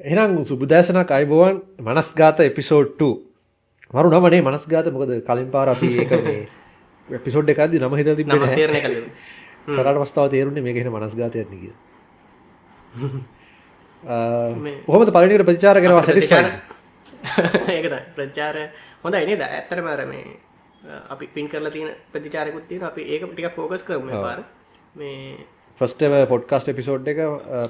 [0.00, 3.02] එනම් සුබදෑසනක් අයිබෝවන් මනස්ගාත එපිසෝඩ්ට
[3.90, 6.12] මරු නමනේ මනස්ගාත මොකද කලින් පාර අපි ඒක
[7.08, 11.74] එපිසෝඩ් එකද නම හිත ති කරට පස්ථාව තේරුණේ මේකෙන මනස්ගාතයන කිය
[14.88, 16.34] හොමද පලිනිට ප්‍රචාර කරවා සැටිස්ට
[18.14, 18.56] ප්‍රචාර
[19.02, 20.28] හොඳ එනද ඇත්තර මාර මේ
[20.84, 24.44] අපි පින් කරලා තියෙන ප්‍රතිචාරකුත් තියෙන අපි ඒක ටික ෆෝකස් කරම පාර
[24.94, 25.36] මේ
[25.80, 27.18] ෆස්ටව පොඩ්කාස්ට එපිසෝඩ් එක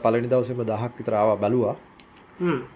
[0.02, 1.76] පලනි දවසම දහක් විතරාව බලවා.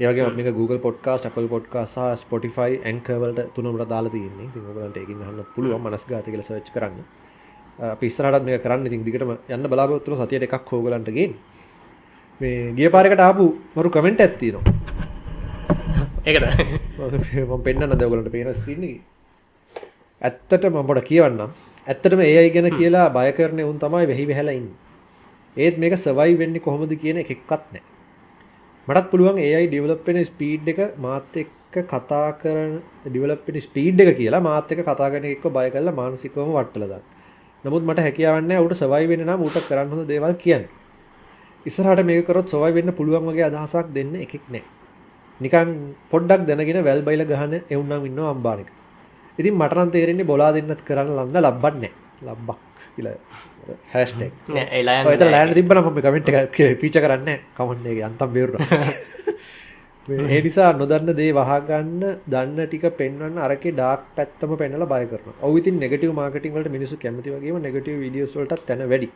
[0.00, 4.48] ඒගේ මේක Google podcast Apple podcast Spotify ඇංකවලට තුනමට දාලා තියන්නේ.
[4.48, 7.04] තිගලට එකින් හන්න පුළුව මනස් ගාත කියල සච් කරන්න.
[8.00, 8.86] පිස්සරට මේ කරන්න.
[8.86, 11.28] ඉතින් දිගටම යන්න බලාපොත්තුන සතියට එකක් හෝගලන්ටගේ
[12.40, 14.64] මේ ගිය පාරකට ආපු මරු කමෙන්ට් ඇත්තිනවා
[16.26, 16.44] ඒකට.
[17.66, 18.84] පෙන්න්න දවලට පේන ස්ක්‍රීන
[20.22, 21.52] ඇත්තට මම්පොට කියවන්නම්.
[21.84, 24.66] ඇත්තටම ඒ අයි ගැන කියලා බය කරනය උන් තමයි වෙහි වෙහලයින්
[25.56, 27.82] ඒත් මේක සවයි වෙන්න කොහොමද කියන එකෙක්වත් නෑ
[28.88, 34.70] මටත් පුළුවන් ඒයි ඩිවලප්ෙන ස්පීඩ් එක මාත් එක්ක කතා කරන ඩිවලප්ෙන ස්පීඩ් එක කියලා මාත්
[34.72, 36.94] එක කතාගෙන එක්ක බය කරලා මානසිකවම වට්ටලද
[37.64, 40.64] නමුත් මට හැකියාවන්න උට සවයි වෙන නම් ඌට කරන්න හොඳ දේවල් කියන්න.
[41.66, 44.62] ඉස්සරහට මේක කරොත් සවයි වෙන්න පුළුවන් වගේ අදහසක් දෙන්න එකෙක් නෑ
[45.40, 45.74] නිකන්
[46.10, 48.70] පොඩ්ඩක් දැනගෙන වැල් බයිල ගහන එවුන්නම් ඉන්න අම්බානික.
[49.38, 51.92] ඉතින් මටරන් තේරෙන්නේ බොලා දෙන්නත් කරන්න ලන්න ලබ්බන්නේ
[52.28, 52.60] ලබ්බක්
[52.96, 53.16] කියලා.
[53.94, 54.32] හැස්ටෙක්
[54.78, 54.98] ඒලා
[55.34, 56.30] ලෑන් තිබන ම කමෙන්ට්
[56.82, 58.58] පිච කරන්න කමන්නේ අන්තම් බේරු
[60.08, 62.00] ඒ නිසා නොදන්න දේ වහගන්න
[62.32, 67.34] දන්න ටික පෙන්වන්න අරක ඩක් පැත්තම පෙන්නල බය කරන ඔවිති නෙගටව මාර්කටින් වලට මිනිසු කැමති
[67.34, 69.08] වගේ නෙගටව විඩියස් වලට තැන වැඩි.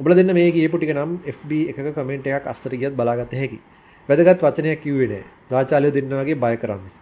[0.00, 3.58] උබල දෙන්න මේ කියපු ටික නම් FB එක කමෙන්ට් එකක් අස්තර ගියත් බලාගත හැකි.
[4.08, 6.94] වැදගත් වචනයක් කිව්වේ රාචාලය දෙන්නවගේ බය කරන්නස්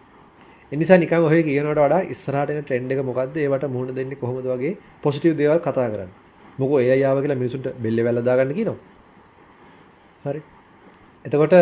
[0.73, 3.37] එනිසා නිකන් ඔය කියනට වඩා ඉස්සරහට ට්‍රෙන්ඩ් එක මොකද්ද?
[3.37, 6.11] ඒවට මුහුණ දෙන්නේ කොහොමද වගේ පොසිටිව් දේවල් කතා කරන්න.
[6.59, 8.79] මොකෝ ඒ අයාව කියලා මිනිසුන්ට බෙල්ල වැල්ල දාගන්න කියනවා.
[10.25, 10.41] හරි.
[11.25, 11.55] එතකොට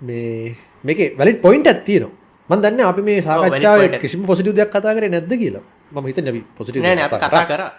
[0.00, 2.16] මේ මේක වැලිට පොයින්ට් ඇත් තියෙනවා.
[2.50, 5.64] මම දන්නේ අපි මේ සාකච්ඡාවේ කිසිම පොසිටිව් දෙයක් කතා කරේ නැද්ද කියලා.
[5.92, 7.70] මම හිතන්නේ අපි පොසිටිව් කතා කරා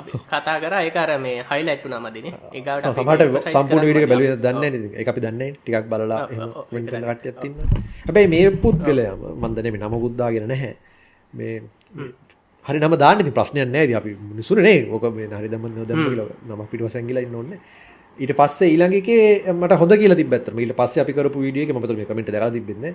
[0.00, 4.38] අපි කතා කරා ඒක අර මේ හයිලයිට් වුණා මදිනේ ඒකට සමහරට සම්පූර්ණ වීඩියෝ එක බැලුවේ
[4.46, 7.68] දන්නේ නේද ඒක අපි දන්නේ ටිකක් බලලා ඉන්නවා.
[8.06, 10.72] හැබැයි මේ පුද්ගලයා මම දන්නේ මේ නමකුත් දාගෙන නැහැ.
[11.32, 11.54] මේ
[12.66, 13.86] හරි නම දාන්න ඉතින් ප්‍රශ්නයක් නැහැ.
[13.88, 14.80] ඉතින් අපි මිනිස්සුනේ නේ.
[14.94, 17.60] ඕක මේ හරි නොදැම්ම කියලා නම පිටවසෙන් ගිලා ඉන්න ඕනේ.
[18.18, 21.86] ඊට පස්සේ ඊළඟ එකේ මට හොඳ කියලා ඇත්තට ඊට පස්සේ අපි කරපු වීඩියෝ එකේ මම
[21.90, 22.92] තමයි කමෙන්ට් දැකලා තිබ්බෙන්නේ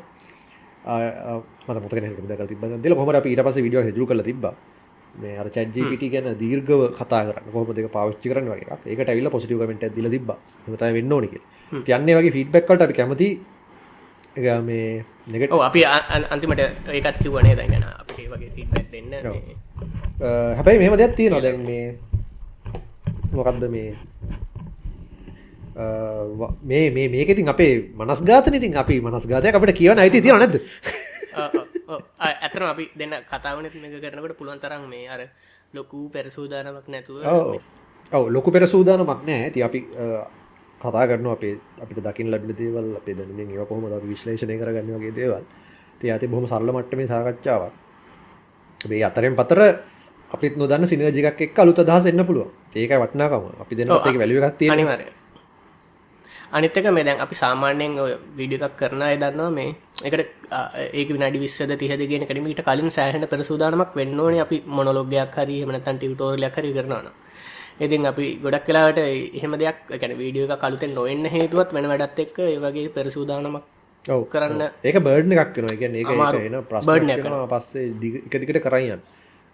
[1.68, 4.54] මට මතක නැහැ කමෙන්ට් දැකලා තිබ්බද දෙල කොහමද අපි ඊට පස්සේ වීඩියෝ හෙජුරු කරලා තිබ්බා
[5.22, 9.34] මේ අර gpt ගැන දීර්ඝව කතා කරන්න කොහොමද ඒක පාවිච්චි කරන්න වගේ ඒකට ඇවිල්ලා
[9.84, 10.38] එකක් දීලා තිබ්බා.
[10.62, 11.50] එහෙම තමයි වෙන්න ඕනේ කියලා.
[11.72, 13.30] ඉතින් යන්නේ වගේ ෆීඩ්බැක් වලට අපි කැමති
[14.38, 14.90] ඒක මේ
[15.34, 15.86] නෙගටිව් ඔව් අපි
[16.34, 16.62] අන්තිමට
[16.98, 19.08] ඒකත් කිව්වනේ දැන් ගැන අපිට ඒ වගේ ෆීඩ්බැක් දෙන්න.
[20.58, 21.46] හැබැයි මෙහෙම දෙයක් තියෙනවා.
[21.46, 21.86] දැන් මේ
[23.38, 23.90] මොකක්ද මේ?
[26.70, 30.56] මේ මේ මේක ඉතින් අපේ මනස්ගාතන ඉතින් අපි මනස්ගාතයක් අපිට කියවන අයිති තියෙන නැද්ද
[32.20, 35.22] ඇතරම අපි දෙන්න කතාවන එක කරනකට පුළුවන් තරම් මේ අර
[35.74, 37.18] ලොකු පැරසූදානමක් නැතුව
[38.12, 38.26] ඔව්.
[38.36, 39.42] ලොකු පෙර සූදානමක් නෑ.
[39.46, 39.80] ඇති අපි
[40.82, 45.44] කතා කරන අපේ අපිට දකිින් ලබිට දේවල් අපේ දැනෙන් ඒ කොහොම විශ්ලේෂණය කරගන්න වගේ දේවල්.
[46.00, 47.74] තිය ඇති බොහම සරල මට්ටමේ සාකච්ඡාවක්.
[48.82, 49.62] මේ අතරෙන් පතර
[50.32, 53.44] අපිත් නොදන්න සිනජිකක් එක් අලුත දහස එන්න පුළුව ඒක වටනාකම.
[53.62, 55.06] අපි වැලිුවක් තියෙන අනිවාර්ය
[56.53, 59.71] අනිත්තක මේ දැන් අපි සාමාන්‍යයෙන් ඔය වීඩියෝ එකක් කරන අය දන්නවා මේ
[60.05, 60.21] එකට
[60.93, 65.73] ඒක විනාඩි විස්සද තිහද ගෙන කඩීමට කලින් සෑහට පෙරසූදානමක් වෙන්න ඕනේ අපි මොනොලොගයක් හරි එහෙම
[65.73, 67.13] නැත්නම් ටියුටෝරියලයක් හරි කරනවා
[67.81, 68.99] ඉතින් අපි ගොඩක් වෙලාවට
[69.35, 73.63] එහෙම දෙයක් يعني වීඩියෝ එක කලුතෙන් නොවෙන්න හේතුවත් වෙන වැඩත් එක්ක ඒ වගේ පෙරසූදානමක්
[74.05, 76.39] ඔව් කරන්න ඒක බර්ඩ් එකක් වෙන එක ඒක අමාරු.
[76.41, 79.01] එන burden ප්‍රශ්නයක් එකක් වෙනවා පස්සේ දිග- එක දිගට කරයියන්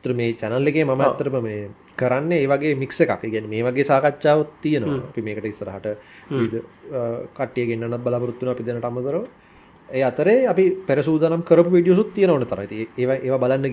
[0.03, 3.21] තර මේ චැනල් එකේ මම ඇත්තරම මේ කරන්න ඒ වගේ මික්ස එකක්.
[3.27, 4.97] ගැන මේ වගේ සාකච්ඡාවත් තියෙනවා.
[5.09, 5.85] අපි මේකට ඉස්සරහට
[6.91, 6.99] අ,
[7.37, 9.23] කට්ටිය ගෙන්න්නත් බලාපොරත්තුන අපි දෙනට අමතරව.
[9.89, 12.67] ඒ අතරේ අපි පෙරසූදනම් කරපු විඩියසුත් තියෙනවන තරයි.
[12.97, 13.69] ඒ ඒවා බලන්න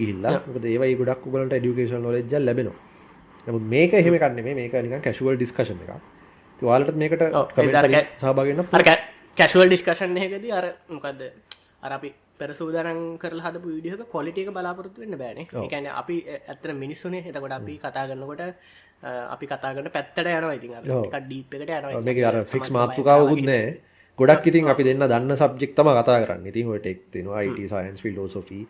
[0.46, 2.76] මොකද ඒවයි ගොඩක් උගලට ඩියුකේෂන් නොලෙජ්ජ ලැබෙනවා.
[3.46, 5.92] නමුත් මේක එහෙම කන්නේ මේ මේක නිකන් කැෂුවල් ඩිස්කෂන් එකක්.
[6.54, 7.72] ඉතින් ඔයාලටත් මේකට ඒ
[8.72, 8.82] අර
[9.36, 11.20] කැශුවල් ඩිස්කෂන් එකදී අර මොකක්ද
[11.82, 15.46] අර අපි පෙරසූදරන් කරලා හදපු වීඩියෝ එක quality එක බලාපොරොත්තු වෙන්න බෑනේ.
[15.64, 17.22] කියන්නේ අපි ඇත්තට මිනිස්සුනේ.
[17.24, 18.52] එතකොට අපි කතා කරනකොට අ,
[19.34, 21.02] අපි කතා කරන පැත්තට යනවා ඉතින් අර ඔව්.
[21.02, 22.02] ටිකක් ඩීප් එකට යනවා.
[22.02, 23.66] මේක අර ෆික්ස් මාතෘකාවකුත් නෑ
[24.18, 28.00] ගොඩක් ඉතින් අපි දෙන්න දන්න සබ්ජෙක් තම කතා කරන්න ඉතින් ඔය ටෙක් තියෙනවා IT science
[28.00, 28.60] philosophy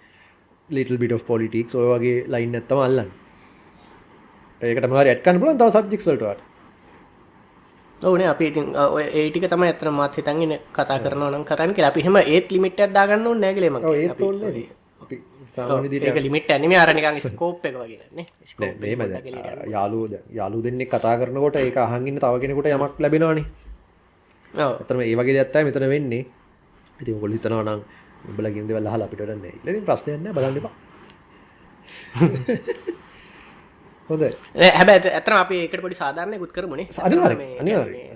[0.71, 3.11] little bit politics ඔය වගේ ලයින් ඇත්තම අල්ලන්න
[4.61, 6.45] ඒකට මහරි ඇට්කන්න පුලන් තව සබ්ජෙක්ස් වලට
[8.03, 11.45] ඕනේ අපි ඉතින් අ, ඔය ඒ ටික තමයි ඇත්තට මාත් හිතන් ඉන්නේ කතා කරනවා නම්
[11.45, 11.91] කරන්න කියලා.
[11.91, 14.03] අපි එහෙම ඒත් ලිමිට් එකක් දාගන්න ඕනේ නැහැ කියලා මම ඔව්, කියන්නේ.
[14.03, 14.49] ඒත් අපි ඕනේ.
[14.49, 14.69] ඔය-
[15.03, 15.17] අපි
[15.55, 18.27] සාමාන්‍ය විදිහට ඒක ලිමිට් ඇනිම අරනිකන් ස්කෝප් එක වගේන්නේ
[19.71, 19.99] යාලු
[20.33, 23.45] යාලු දෙන්නෙක් කතා කරනකොට ඒක අහගන්න තව කෙනෙකුට යමක් ලැබෙනවානේ
[24.55, 26.23] ඇතරම ඒ වගේ දත්තයි මෙතන වෙන්නේ.
[27.01, 27.81] ඉති ගොල් හිතනවා නම්
[28.29, 30.63] උඹල ගින්ද වෙල්ලා හලා අපිට න්නේ ලෙසින් ප්‍රශ්නයන්න බලන්න
[34.09, 34.23] හොඳ
[34.79, 37.73] හැබ ඇතන අප ඒකට පොඩි සාධාරණය ගුත් කරමුණේ අනි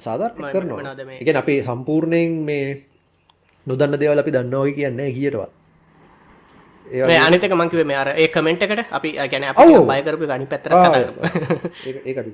[0.06, 0.94] සාධාරණ කරනවා.
[1.20, 2.66] එක අපේ සම්පූර්ණයෙන් මේ
[3.66, 5.50] නොදන්න දේවල් අපි දන්නවයි කියන්නේ කියටවත්.
[7.26, 9.44] අනිතක මංකිව මේ අර ඒ කමෙන්ට් එකට අපි ගැන
[9.90, 10.70] බයකරපු ගනි පැත්තර
[12.06, 12.26] ඒ කර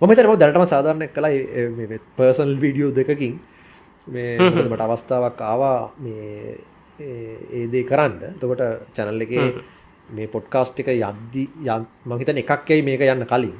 [0.00, 3.34] මම තරම දැනටම සාධාරණය කළයි පර්සල් වීඩියෝ දෙකකින්.
[4.06, 6.58] මේ මට අවස්ථාවක් ආවා මේ
[7.60, 8.14] ඒදේ කරන්න.
[8.40, 8.62] තකොට
[8.96, 9.48] චැනල් එකේ
[10.16, 13.56] මේ පොඩ්කාස්ට් එක යද්දි යන් මහිතන එකක් යයි මේක යන්න කලින්.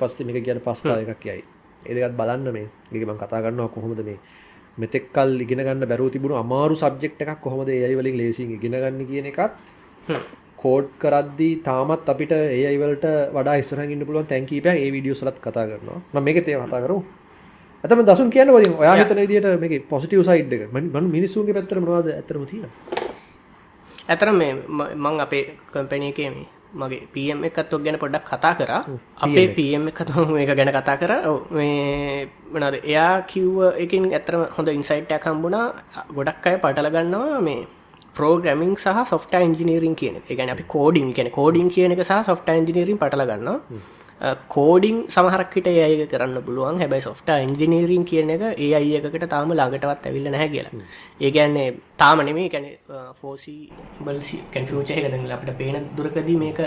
[0.00, 1.42] පස්සේ මේක කියන පස්ථා එකක් යයි.
[1.88, 2.68] ඒදකත් බලන්න මේ.
[2.92, 4.18] ඒකම කතා ගන්නවා කොහොමද මේ
[4.78, 9.28] මෙතෙක්කල් ඉගෙන ගන්න බැරුව තිබුණු අමාරු සබ්ජෙක්ට් එකක් කොහොමද ඒයි වලින් ලේසියෙන් ඉගෙන ගන්න කියන
[9.32, 9.52] එකත්
[10.62, 13.06] කෝඩ් කරද්දී තාමත් අපිට ඒ අයිවලට
[13.36, 16.00] වඩා ඉස්සරහින් ඉන්න පුළුවන් තැන් කීපයක් ඒ වීඩියෝස් වලත් කතා කරනවා.
[16.12, 17.00] මම මේකේ තේ කතා කරමු.
[17.84, 20.68] ඇතම දසුන් කියන්න වලින් ඔයා හිතන විදිහට මේකේ පොසිටිව් සයිඩ් එක.
[20.72, 23.03] මම මිනිස්සුන්ගේ පැත්තට මොනවද ඇත්තටම තියෙන්නේ
[24.08, 24.52] ඇතර මේ
[25.04, 28.72] මං අපේ කම්පැනී එකේ මේ මගේ පම් එකත් ඔක් ගැන පොඩ්ඩක් කතා කර.
[29.24, 30.00] අපේ පම් එක
[30.42, 31.12] එක ගැන කතා කර.
[31.50, 35.66] මේ වනද එයා කිව්ව එකින් ඇතරම හොඳ ඉන්සයිට්ටයක් හම්බුණා.
[36.16, 37.66] ගොඩක් අය පටල ගන්නවා මේ
[38.16, 40.28] පෝග්‍රමින් සහ සොෆ්ට ඉන්ජිනීරින් කියන එක.
[40.38, 43.58] ගැන අපි කෝඩින් කියන කෝඩින් කියන එක සහ සොෆ්ට ඉන්ජිනීරින් පටල ගන්නවා
[44.54, 46.78] කෝඩිං සමහරක්කට ඒ කරන්න පුළුවන්.
[46.82, 50.84] හැබයි සොෆ්ට ඉන්ජිනීරීන් කියන එක ඒ අයකට තාම ලාගටවත් ඇවිල්ල නැහැ කියලා.
[51.26, 51.66] ඒගැන්නේ
[52.02, 52.66] තාම නෙමේ කැන
[53.20, 53.54] ෆෝසි
[54.54, 56.60] කැන්ෆියචය කදල අපට පේන දුරකදී මේක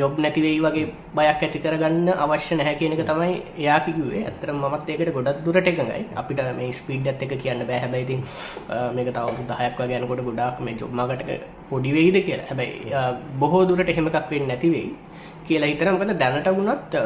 [0.00, 0.86] ජොබ් නැතිවෙයි වගේ
[1.18, 3.34] බයක් ඇති කරගන්න අවශ්‍ය නැහැ කියන එක තමයි
[3.64, 6.04] එයා කිවේ ඇතර මත් ඒකට ගොඩක් දුරට එකඟයි.
[6.22, 8.24] අපිට මේ ස්පීඩ් එක කියන්න බැහැබයිතින්
[8.98, 11.30] මේක තව දහයක් ගැනකොට ගොඩක් මේ ජොබ්මාගටක
[11.70, 12.48] පොඩිවෙයිද කියලා.
[12.50, 12.70] හැබයි
[13.42, 14.88] බොහෝ දුරට එහෙමකක් වෙන්න නැතිවෙයි
[15.48, 15.72] කියලා.
[15.72, 16.96] හිතන මොකද දැනට වුණත්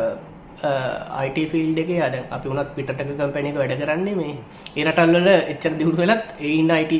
[1.21, 4.35] අයිට ෆිල්ඩ එක අද අපි වුණත් පිටක කම්පැනික වැඩ කරන්නේ මේ
[4.81, 6.93] ඒරටල්වල එච්චර දියුණු වෙලත් ඒන්න අයිට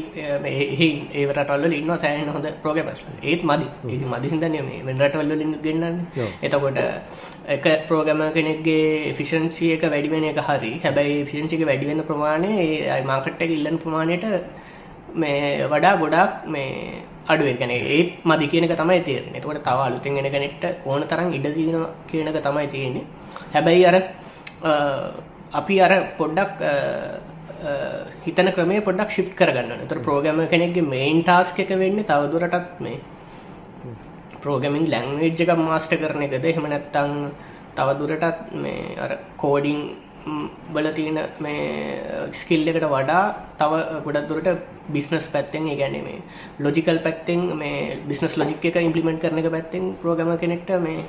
[1.21, 3.69] ඒවරටල්ල ඉන්න සෑහන හොඳ ප්‍රෝගමස් ඒත් මදි.
[4.15, 5.33] මදිහිදන මේ වෙනරටවල්ල
[5.67, 5.97] ගන්නන්න.
[6.47, 6.81] එතකොට
[7.57, 10.73] එක ප්‍රෝගම කෙනෙක්ගේ ෆිෂන්සිය එක වැඩිවෙන එක හරි.
[10.85, 12.53] හැබැයි ෆිෂන්සික වැඩිවෙන්න ප්‍රමාණය
[13.13, 14.27] මාකට්ට ඉල්ලන් ප්‍රමාණයට
[15.23, 15.41] මේ
[15.73, 16.69] වඩා ගොඩක් මේ
[17.27, 21.47] අඩුව ගැන ඒත් මදි කියනක තමයි තේරෙන එතකොට තව අලුතෙන් එෙන කෙනෙක්ට ඕන තරම් ඉඩ
[21.55, 23.05] තියෙන කියනක තමයි තියෙන්නේ
[23.53, 23.97] හැබැයි අර
[25.53, 26.61] අපි අර පොඩ්ඩක්
[28.25, 32.99] හිතන ක්‍රමේ පොඩක් ශිප් කරගන්න තර ප්‍රෝගම කෙනෙක්ගේ මේන් ටාස්ක එක වෙන්න තවදුරටත් මේ
[34.43, 36.45] ප්‍රෝගමින් ලැංවේජ් එක මාස්ට කරන එකද?
[36.45, 37.13] එහෙම නැත්තං
[37.77, 39.81] තවදුරටත් මේ අර කෝඩිං
[40.75, 43.23] බල තියෙන මේ ස්කිල් එකට වඩා
[43.61, 43.73] තව
[44.05, 44.49] ගොඩක් දුරට
[44.95, 46.19] බිස්නස් පැත්තෙන් ගැන මේ
[46.61, 51.05] ලොජිකල් පැත්තෙන් මේ බිස්නස් ලොජික් එක ඉම්පලිමෙන්ට් කරන එක පැත්තෙන් ප්‍රෝගම කෙනෙක්ට මේ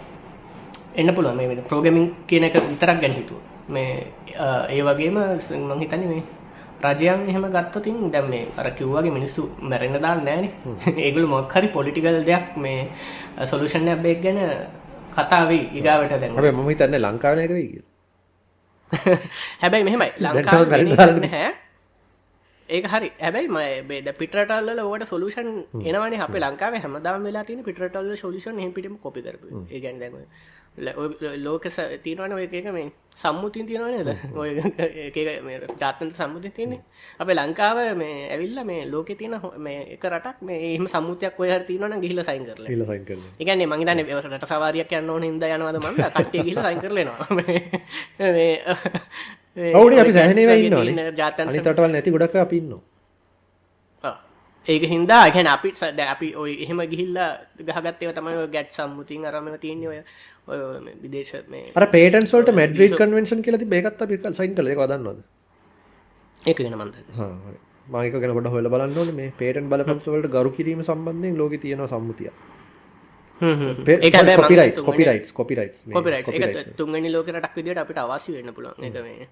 [0.95, 1.37] එන්න පුළුවන්.
[1.37, 3.39] මේ ප්‍රෝගමින් කියන එක විතරක් ගැන හිතුව
[3.69, 4.07] මේ
[4.69, 5.17] ඒ වගේම
[5.67, 6.23] මං හිතන්නේ මේ
[6.83, 10.45] රජයන් එහෙම ගත්තතින් දැම් මේ අර කිව්වාගේ මිනිස්සු මැරෙන දාන්න නෑන
[10.97, 12.89] ඒගුල මොක්හරි පොලිටිකල් දෙයක් මේ
[13.51, 14.39] සොලුෂන් ඇබ්බෙක් ගැන
[15.15, 16.31] කතාවේ ඉගාවට දැන්.
[16.57, 17.92] ම හිතන්න ලංකාවනයක වේ කියලා
[19.61, 20.09] හැබැයි මෙහෙමයි.
[20.19, 20.63] ලංකා
[21.35, 21.51] හැ
[22.69, 23.09] ඒක හරි.
[23.21, 23.57] ඇබයි ම
[23.87, 25.49] බේද පිටරටල්ල ඕට සොලූෂන්
[25.83, 26.15] එනවන.
[26.21, 29.21] අප ලංකාව හැමදාම වෙලා තින පිටරටල්ල සොලුෂන් හ පිටම කොපි
[29.81, 30.15] ගැන් දැම
[30.77, 31.63] ලෝක
[32.03, 34.49] තිීනවන ඔය එක මේ සම්මුතින් තියෙනවනේද ඔය
[35.79, 36.79] ජාතන්ත සම්මුති තියන්නේ.
[37.19, 42.01] අප ලංකාව මේ ඇවිල්ල මේ ලෝක තියන මේ එක රටක් මේ එහම සම්මුතියක් ඔය තියනවන
[42.01, 42.65] ගිහිල සයින් කරල
[43.39, 47.27] එකන්නේ මංගේතන රට සවාරයක් යන්න ඕන හිද යනවද මන්න කට්ටය ගිල සයින් කරලනවා
[49.73, 52.81] ඔවුන අපි සැහනේ ඉන්න ජාතන් තටවල් නැති ගොඩක් අපින්නවා
[54.67, 59.89] ඒක හින්දා ගැන අපි සද අපි ඔය එහෙම ගිහිල්ලා ගහගත්තේ තමයි ගැට් සම්මුතින් අරම තියන්නේ
[59.89, 59.99] ඔය
[60.47, 61.33] විදේශ
[61.75, 64.73] අර පේටන් සොල්ට මැඩ්‍රීඩ් කන්වෙන්ෂන් කියලති බේකත් අපි සයින් කළ.
[64.81, 65.21] වදන්නවද?
[66.41, 66.95] ඒක ගෙන මන්ද
[67.87, 72.31] මාක ගැන ොඩ හොල බලන්නන මේ පේටන් බලපත්වලට ගරු කිරීම සම්බන්ධයෙන් ලෝක තියෙන සම්මුතිය.
[73.41, 79.27] කොපිරයිට කොපිරයිට කොපිරයිට තුන්ගනි ලෝකරටක් විදිට අපිට අවශ්‍ය වෙන්න පුළන් එක මේ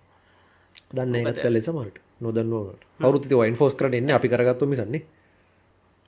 [0.96, 4.12] දන්න ඒත් ලෙසමට නොදන්නවට අවුරුති වයින් ෆෝස් කරට එන්න.
[4.18, 5.04] අපි කරගත්තු මිසන්නේ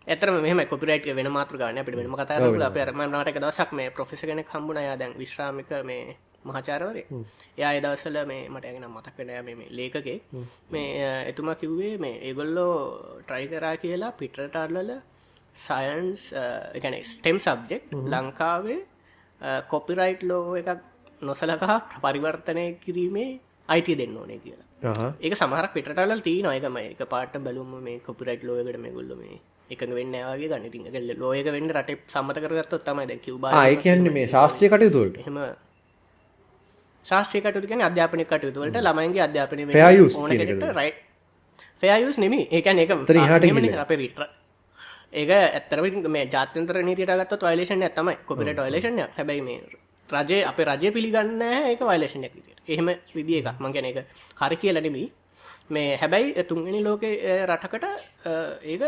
[0.07, 4.79] ඇතරම මෙම කොපිරයිට් වෙන මාතෘගාන අපිට වෙනම කතා අප රමනාටක දවසක් මේ ප්‍රොෆෙස කෙන කම්බුණ
[4.99, 7.03] දැන් විශ්‍රාමික මේ මහාචාරවරය
[7.57, 10.17] එයා එදවසල මේ මට ඇගෙන මතක් වෙන මේ ලේකගේ
[10.71, 10.87] මේ
[11.31, 12.75] එතුමා කිව්වේ මේ ඒගොල්ලෝ
[13.21, 14.91] ට්‍රයි කරා කියලා පිටරටල්ලල
[15.57, 16.25] සයන්ස්
[16.83, 18.81] ගැන ස්ටෙම් සබ්ජෙක්් ලංකාවේ
[19.69, 20.83] කොපිරයිට් ලෝ එකක්
[21.21, 23.29] නොසලකහ පරිවර්තනය කිරීමේ
[23.69, 24.67] අයිති දෙන්න ඕනේ කියලා.
[25.21, 29.39] ඒක සමහර පිටටල තිී නොයකම එක පාට බැලුම මේ කොපිරයිට් ලෝයකට මේ ගොල්ල මේ
[29.71, 30.65] එකඟ වෙන්න වගේ ගන්න.
[30.89, 34.99] එක ලෝයක වෙන්න රට සම්මත කරගත්තොත් තමයි දැන් කිව්බා ආ ඒ කියන්නේ මේ ශාස්ත්‍රීය කටයුතු
[35.03, 35.17] වලට.
[35.23, 35.37] එහෙම
[37.05, 40.75] ශාස්ත්‍රීය කටයුතු කියන්නේ අධ්‍යාපනික කටයුතු වලට ළමයින්ගේ අධ්‍යාපනය Fair use ඕන කියන කෙනෙක්ට එකද?
[40.81, 40.97] right.
[41.81, 42.47] Fair use නෙමෙයි.
[42.55, 43.85] ඒ කියන්නේ ඒක එතන එහාට එහෙමනේ ගිහිල්ලා.
[43.87, 44.23] අපේ රිට්‍ර
[45.21, 48.15] ඒක ඇත්තරම ඉතින් මේ ජාත්‍යන්තර නීතියට ගත්තොත් වයලේෂන් එකක් තමයි.
[48.29, 49.17] කොපිරයිට් වයලේෂන් එකක්.
[49.17, 49.59] හැබැයි මේ
[50.09, 52.63] රජය අපේ රජය පිළිගන්නේ ඒක වයලේෂන් විදියට.
[52.73, 53.59] එහෙම විදිය එකක්.
[53.63, 54.07] මං කියන්නේ ඒක
[54.41, 55.09] හරි කියලා නෙමෙයි.
[55.75, 57.85] මේ හැබැයි තුන්වෙනි ලෝකේ රටකට
[58.71, 58.81] ඒක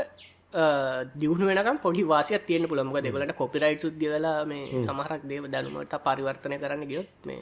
[1.15, 6.57] දියුණු වෙනකම් පොඩි වාසියක් තියෙන පුළමක දෙවලට කොපිරයිට් සුද් ගෙවලා මේ සමහරක් දේව දැනුමට පරිවර්තනය
[6.57, 7.41] කරන්න ගියොත් මේ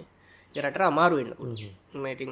[0.53, 2.08] රට අමාරු වෙන්න පුළුවන්.
[2.08, 2.32] ඉතින්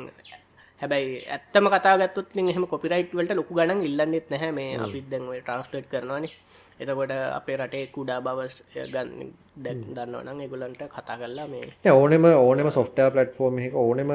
[0.82, 4.52] හැබැයි ඇත්තම කතා ගත්තොත් ඉතින් එහෙම කොපිරයිට් වලට ලොකු ගණන් ඉල්ලන්නෙත් නැහැ.
[4.52, 6.34] මේ අපි දැන් ඔය ට්‍රාන්ස්ලේට් කරනවානේ.
[6.80, 8.40] එතකොට අපේ රටේ කුඩා බව
[8.88, 14.12] ගන්න දන්නවනම් ඒගොලන්ට කතා කරලා මේ ඕනෙම ඕනෙම සොෆ්ට පලට්ෆෝර්ම් එක ඕනෙම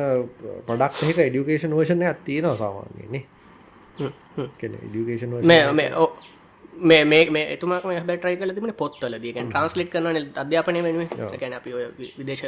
[0.66, 3.22] පඩක් එක ඩියුකේෂන් වේෂණය ඇත්තියෙන සාමාන්න්නේ
[3.98, 5.90] ඉඩියුකේෂන් මේ
[6.80, 9.30] මේ මේ මේ මේ එතුමාක මේ try කරලා තිබුණේ පොත්වලදී.
[9.30, 11.08] ඒ කියන්නේ translate කරනවානේ අධ්‍යාපනය වෙනුවෙන්.
[11.34, 11.70] ඒ කියන්නේ අපි
[12.18, 12.44] විදේශ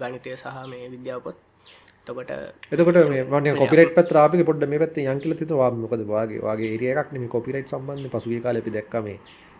[0.00, 1.36] ගණිතය සහ මේ විද්‍යාව පොත්.
[2.06, 6.04] එතකොට මේ කොපිරයිට් පැත්ත ආපික පොඩ්ඩ මේ පැත්තේ යන් කියලා තියනවා මොකද?
[6.14, 8.12] වාගේ වාගේ ඒරියා එකක් නෙමෙයි කොපිරයිට් සම්බන්ධයෙන්.
[8.14, 9.18] පසුගිය කාලේ අපි දැක්කා මේ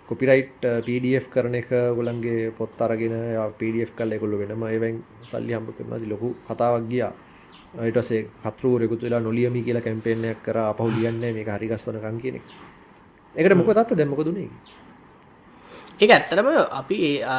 [0.09, 3.15] කොපිරයිට් PDF කරන එක ඔයගොල්ලන්ගේ පොත් අරගෙන
[3.61, 5.99] PDF කරලා ඒගොල්ලෝ වෙනම ඒවෙන් සල්ලි හම්බ කරනවා.
[6.01, 7.13] ඉතින් ලොකු කතාවක් ගියා.
[7.87, 10.69] ඊට පස්සේ කතරුවරෙකුත් වෙලා නොලියමි කියලා කැම්පේන් එකක් කරා.
[10.73, 12.19] අපහු ලියන්නේ මේක හරි ගස්සනකම්
[13.35, 13.47] කියන එක.
[13.47, 14.09] ඒකට මොකද අත්ත දැන්
[16.73, 17.37] අපි ඒ අ,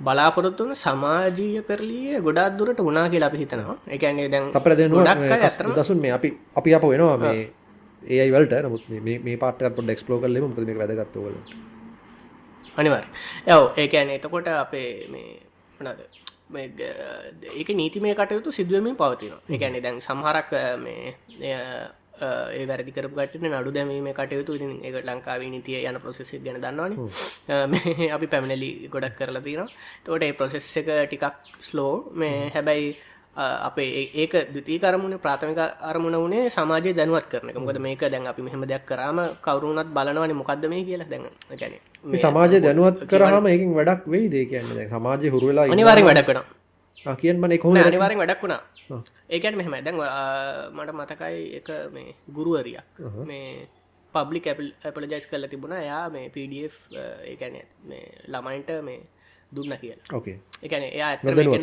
[0.00, 3.76] බලාපොරොත්තු වන සමාජීය පෙරලිය ගොඩාක් දුරට වුණා කියලා අපි හිතනවා.
[3.86, 4.44] ඒ කියන්නේ දැන්
[5.22, 7.40] අය ඇත්තටම දසුන් මේ අපි අපි අප වෙනවා මේ
[8.16, 11.48] AI වලට නමුත් මේ- මේ මේ එකත් පොඩ්ඩක් එක්ස්ප්ලෝර් කරලා ඉමු මොකද මේක වැදගත් ඕගොල්ලන්ට.
[12.76, 13.08] අනිවාර්ය.
[13.48, 15.28] ඔව් ඒ කියන්නේ එතකොට අපේ මේ
[16.50, 16.94] මේ ග-
[17.56, 19.40] ඒක නීතිමය කටයුතු සිදුවමින් පවතිනවා.
[19.48, 21.16] ඒ කියන්නේ දැන් සමහරක් මේ
[22.58, 26.62] ඒ වැරදි කරපු කට්ටියට නඩු දැමීමේ කටයුතු ඉතින් ඒක ලංකාවේ නීතිය යන ප්‍රොසෙස් එක ගැන
[26.64, 28.12] දන්නවනේ.
[28.16, 29.68] අපි පැමිණිලි ගොඩක් කරලා තියෙනවා.
[30.00, 31.24] එතකොට ඒ ප්‍රොසෙස් එක ටිකක්
[31.68, 32.96] ස්ලෝ මේ හැබැයි
[33.36, 37.58] අපේ ඒක ද්විතීක අරමුණ ප්‍රාථමික අරමුණ වුණේ සමාජය දැනුවත් කරන එක.
[37.60, 41.10] මොකද මේක දැන් අපි මෙහෙම දෙයක් කරාම කවුරුණත් බලනවනේ මොකද්ද මේ කියලා.
[41.12, 45.76] දැන් මේ සමාජය දැනුවත් කරාම ඒකෙන් වැඩක් වෙයිද ඒ කියන්නේ සමාජය හුරු වෙලා ඉන්නවා.
[45.78, 46.55] අනිවාර්යෙන් වැඩක් වෙනවා.
[47.22, 48.62] කියන්න මම කොහොමද නෑ, අනිවාර්යෙන් වැඩක් වුණා.
[48.90, 49.00] ඔව්.
[49.30, 49.82] ඒ කියන්නේ මෙහෙමයි.
[49.84, 49.96] දැන්
[50.76, 53.68] මට මතකයි එක මේ ගුරුවරියක් මේ
[54.14, 54.46] පබ්ලික්
[54.84, 55.82] ඇපලජයිස් කරලා තිබුණා.
[55.82, 59.00] එයා මේ PDF අ, ඒ කියන්නේ මේ ළමයින්ට මේ
[59.56, 60.06] දුන්න කියලා.
[60.12, 61.10] ඕකේ කියන්නේ එයා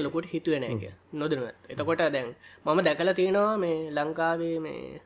[0.04, 1.00] ලොකුට හිතුවේ නැහැ කියලා.
[1.14, 1.56] නොදැනුවත්.
[1.70, 2.30] එතකොට දැන්
[2.66, 5.02] මම දැකලා තියෙනවා මේ ලංකාවේ මේ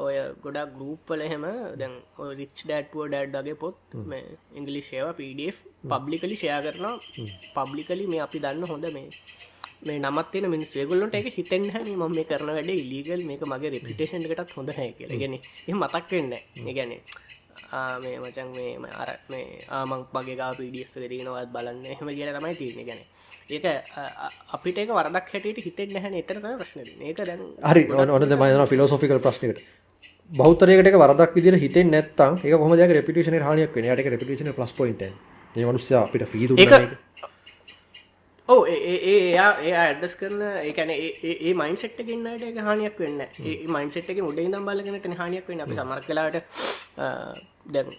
[0.00, 1.44] ඔය ගොඩක් ගරුප් වල එහෙම
[1.80, 1.94] දැන්
[2.40, 4.24] රිච් ඩඩ්ුව ඩඩ්ඩගේ පොත් මේ
[4.58, 5.58] ඉංගලිස් ඒවා පඩF
[5.92, 6.94] පබ්ලිකලි ෂයා කරනවා.
[7.56, 9.08] පබ්ලිකලි මේ අපි දන්න හොඳ මේ
[9.86, 13.74] මේ නමත් තියෙන මිනිස් ඒගොල්ලොන්ට එක හිතෙන් හැ ම මේ කරන වැඩ ඉලිගල් මේක මගේ
[13.74, 15.20] රෙපිටේෂන් එකටත් හොඳ හැ කියලා.
[15.22, 15.34] ගැන
[15.68, 16.32] එ මතක් වෙන්න
[16.78, 16.92] ගැන
[18.04, 19.44] මේ මචන් මේ අර මේ
[19.80, 21.84] ආමං මගේ ගා පඩF දරනවත් බලන්න.
[21.92, 22.88] එහෙම කියලා තමයි තියන්නේ.
[22.88, 23.02] ගැන
[23.54, 23.64] ඒක
[24.56, 27.82] අපිට වරදක් හැටියට හිතෙන් නැහැ එතරම ප්‍රශ්න ඒක දැන් හරි.
[27.86, 29.60] තමයි යනවා ෆිලොසොෆිකල් ප්‍රශ්නයකට
[30.32, 33.90] බෞද්ධරයකට ඒක වරදක් විදිහට හිතෙන්නේ නැත්නම් ඒක කොහොමද යාගේ රෙපියුටේෂන් එකට හානියක් වෙන්නේ?
[33.90, 35.12] යාට ඒක රෙපියුටේෂන් එක ප්ලස් පොයින්ට් එක.
[35.54, 36.94] මේ මිනිස්සයා අපිට ෆී දුන්නා මේක.
[38.48, 43.90] ඔව එයා ඒ ඇඩස් කරන ඒකන ඒ මයින් සෙට් ගන්නට එක හනියක් වෙන්න ඒ මයින්
[43.90, 46.36] සෙට් එක උඩ දම් බලගෙනට හනියක් වෙන්න අපි සමර කලාට
[47.68, 47.92] දැන්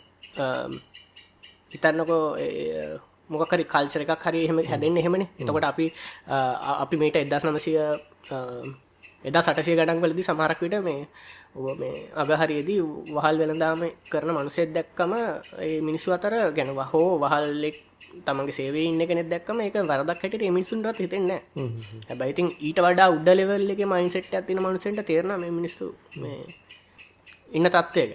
[1.72, 2.24] හිතන්නකෝ
[3.30, 5.92] මොකරි කල්චර එකක් හරි එහෙම හැදෙන්න්න එහෙමන එතකොට අපි
[6.78, 7.78] අපි මේට එදස් නමසය
[9.24, 11.08] එදා සටසය ගඩක් වලදි සමහරක් විට මේ
[11.55, 12.79] මේ අගහරියේදී
[13.15, 15.12] වහල් වෙළඳාම කරන මනුසෙත් දැක්කම
[15.60, 17.77] ඒ මිනිස්සු අතර ගැන හෝ වහල්ලෙක්
[18.22, 21.31] තමගේ සේවේ ඉන්න කෙනෙක් දැක්කම ඒක වරදක් හැට මිනිසුන්ටත් හිතෙන්න
[22.10, 26.38] හැබයිතින් ඊට වඩා උඩ ලෙවල්ලගේ මයින්සෙට් ඇතින මනුසෙන්ට තේරන මේ මිනිස්සු මේ
[27.51, 27.69] ඉන්න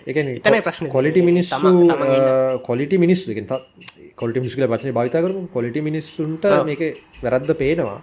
[0.07, 0.90] කියන්නේ එතනයි ප්‍රශ්නේ.
[0.90, 3.35] කොලිටි ඉන්න- කොලිටි මිනිස්සු
[4.16, 6.83] කොලිටි මිනිස්සු කියලා වචනේ භාවිත කරමු කොලිටි මිනිස්සුන්ට මේක
[7.23, 8.00] වැරද්ද පේනවා.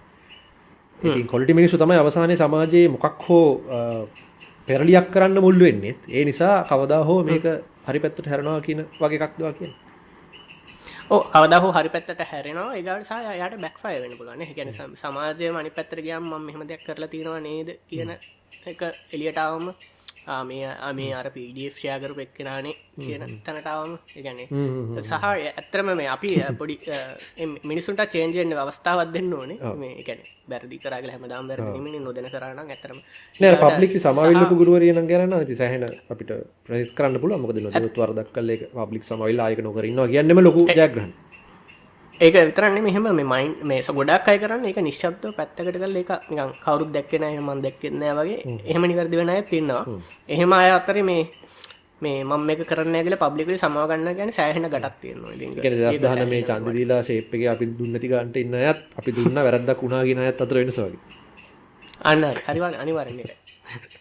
[1.28, 3.48] කොලිටි මිනිස්සු තමයි අවසානයේ සමාජයේ මොකක් හෝ
[4.68, 7.46] පෙරලියක් කරන්න මුල් වෙන්නේ ඒ නිසා කවදා හෝ මේක
[7.86, 9.74] හරි පැත්තට හැරෙනවා කියන වගේ එකක් දවා කියන
[11.08, 16.00] ඕ කවදහ හරි පැත්තට හැරෙනවා ඒගට සහ යට බැක්ෆය වෙන පුලන ගැන සමාජය මනි පැත්තර
[16.02, 18.12] ගියම් ම මෙහම දෙයක් කරලා තියෙනවා නේද කියන
[18.66, 18.82] එක
[19.12, 19.68] එලියටාවම
[20.44, 24.48] මේ මේ අර පඩF ෂයාකරපු එක්කෙනනේ කියන තැනටාවම ගැනේ
[25.02, 26.30] සහ ඇත්තරම මේ අපි
[26.60, 26.78] පොඩි
[27.64, 29.60] මිනිසුන්ට චේන්ජෙන්න්න අවස්ථාවත් දෙන්න ඕනේ.
[29.76, 33.00] මේ එකන බැරදි කරගල හැමදාම් බැරදිමිනි නොදන කරන්න ඇතරම
[33.64, 36.32] පබ්ලික් සමවිල්ලපු ගුරුවරිය නම් ගැන ඇති සහන අපිට
[36.64, 41.14] ප්‍රෙස් කරන්න පුල මොකද නොදත් වරදක් කල්ල පබ්ලික් සමයිල් ආයක නොකරන්න කියන්නම ලොකු ජයග්‍රහන්
[42.18, 46.92] ඒක විතරන්න මෙහම මයින් මේස ගොඩක් අය කරන්න එක නිශ්ශබ්ද පැත්තකට කල එක නිකන් කවරුත්
[46.92, 48.38] දැක්කෙන මන් දැක්කෙන්නෑ වගේ.
[48.66, 49.84] එහෙම නිවැරදි වෙන අය තින්නවා
[50.30, 51.28] එහෙම අය අතර මේ
[52.02, 55.34] මේ මම එක කරන්න ගල පබ්ලිකලි සමාගන්න ගැන සෑහෙන ගටක් තියෙනවා
[56.06, 60.58] දහන මේ චන්දදීලා ශේප්ක අපි දුන්නති ගන්ට ඉන්න අයත් අපි දුන්න වැරද්දක් වුණාගෙන අයත් අතර
[60.58, 61.00] වෙනසවගේ
[62.04, 63.36] අන්න හරිවාන අනිවාරන්නේ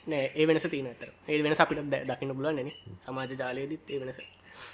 [0.07, 2.71] නෑ ඒ වෙනස තියන ඇතර ඒ වෙන අපිට දකින්න පුලුවන් න
[3.05, 4.19] සමාජ ජාලයේදත් ඒ වෙනස.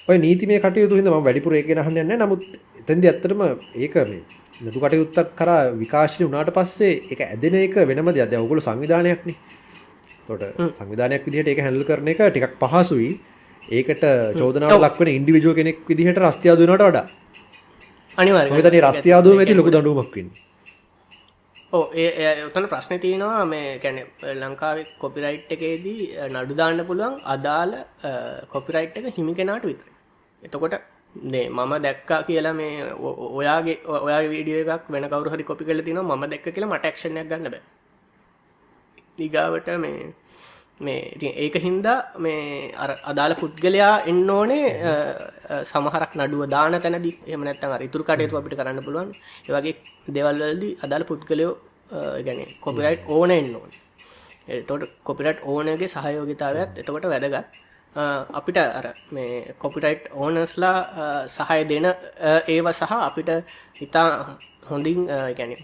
[0.08, 0.16] ඔය
[0.58, 2.42] කටයුතු හිද ම වැඩිපුර ඒක හන්න යන්න නමුත්
[2.80, 3.42] එතැන්දි ඇත්තටම
[3.76, 4.22] ඒක මේ
[4.64, 9.34] නතු කටයුත්තක් කර විකාශය වනාට පස්සේ එක ඇදෙන එක වෙනම අද ඔගුල සංවිධානයක්න.
[10.26, 10.42] තොට
[10.78, 13.10] සංවිධානයක් විදිහට ඒක හැල්ල කරන එක ටිකක් පහසුයි.
[13.62, 14.04] ඒකට
[14.36, 17.08] චෝදනාව ලක්වන ඉන්ඩිවිජෝ කෙනෙක් විදිහට රස්තියාදුනට වඩා.
[18.18, 20.30] අනිවාර මෙතන රස්තියාදුව ඇති ලොකු දඩුවමක්කින්
[21.72, 23.98] ඕ ඒ ඔතන ප්‍රශ්න තියෙනවා මේ කැන
[24.34, 27.74] ලංකාවේ කොපිරයිට් එකේදී නඩු දාන්න පුළුවන් අදාළ
[28.48, 29.86] කොපිරයිට් එක හිමි කෙනාට විතර
[30.42, 30.76] එතකොට
[31.14, 35.64] නේ මම දැක්කා කියලා මේ ඔ- ඔ- ඔයාගේ ඔයා වීඩිය එකක් වෙන කවරු හරි කොපි
[35.64, 37.62] කල තින ම දැක්ක කියලා මට ක්ෂණයක් ගන්න බෑ.
[39.18, 40.14] දිගාවට මේ
[40.80, 44.92] මේ ඉතින් ඒක හින්දා මේ අර අදාළ පුද්ගලයා එන්න ඕනේ අ,
[45.48, 47.10] අ, සමහරක් නඩුව දාන තැනදි.
[47.26, 49.10] එම නැත්තන් අර ඉතුරු කටයුතු අපිට කරන්න පුළුවන්.
[49.48, 49.74] ඒවගේ
[50.08, 51.52] දෙවල්වලදී අදාළ පුද්ගලයෝ
[52.26, 53.70] ගැන කොපිරයිට් ඕන එන්න ඕන.
[54.48, 57.34] එතොට කොපිරට් ඕනගේ සහයෝගිතාවත් එතකොට වැදගත්.
[57.34, 57.42] අ,
[57.96, 61.86] අපිට අර මේ කොපිටයිට් ඕනස්ලා සහය දෙන
[62.48, 63.30] ඒව සහ අපිට
[63.80, 65.56] ඉතා හොඳින් ගැන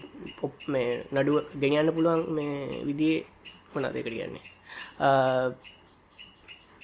[0.67, 3.25] මේ නඩුව ගෙනියන්න පුළුවන් මේ විදිේ
[3.73, 4.45] මොනා දෙකට කියන්නේ?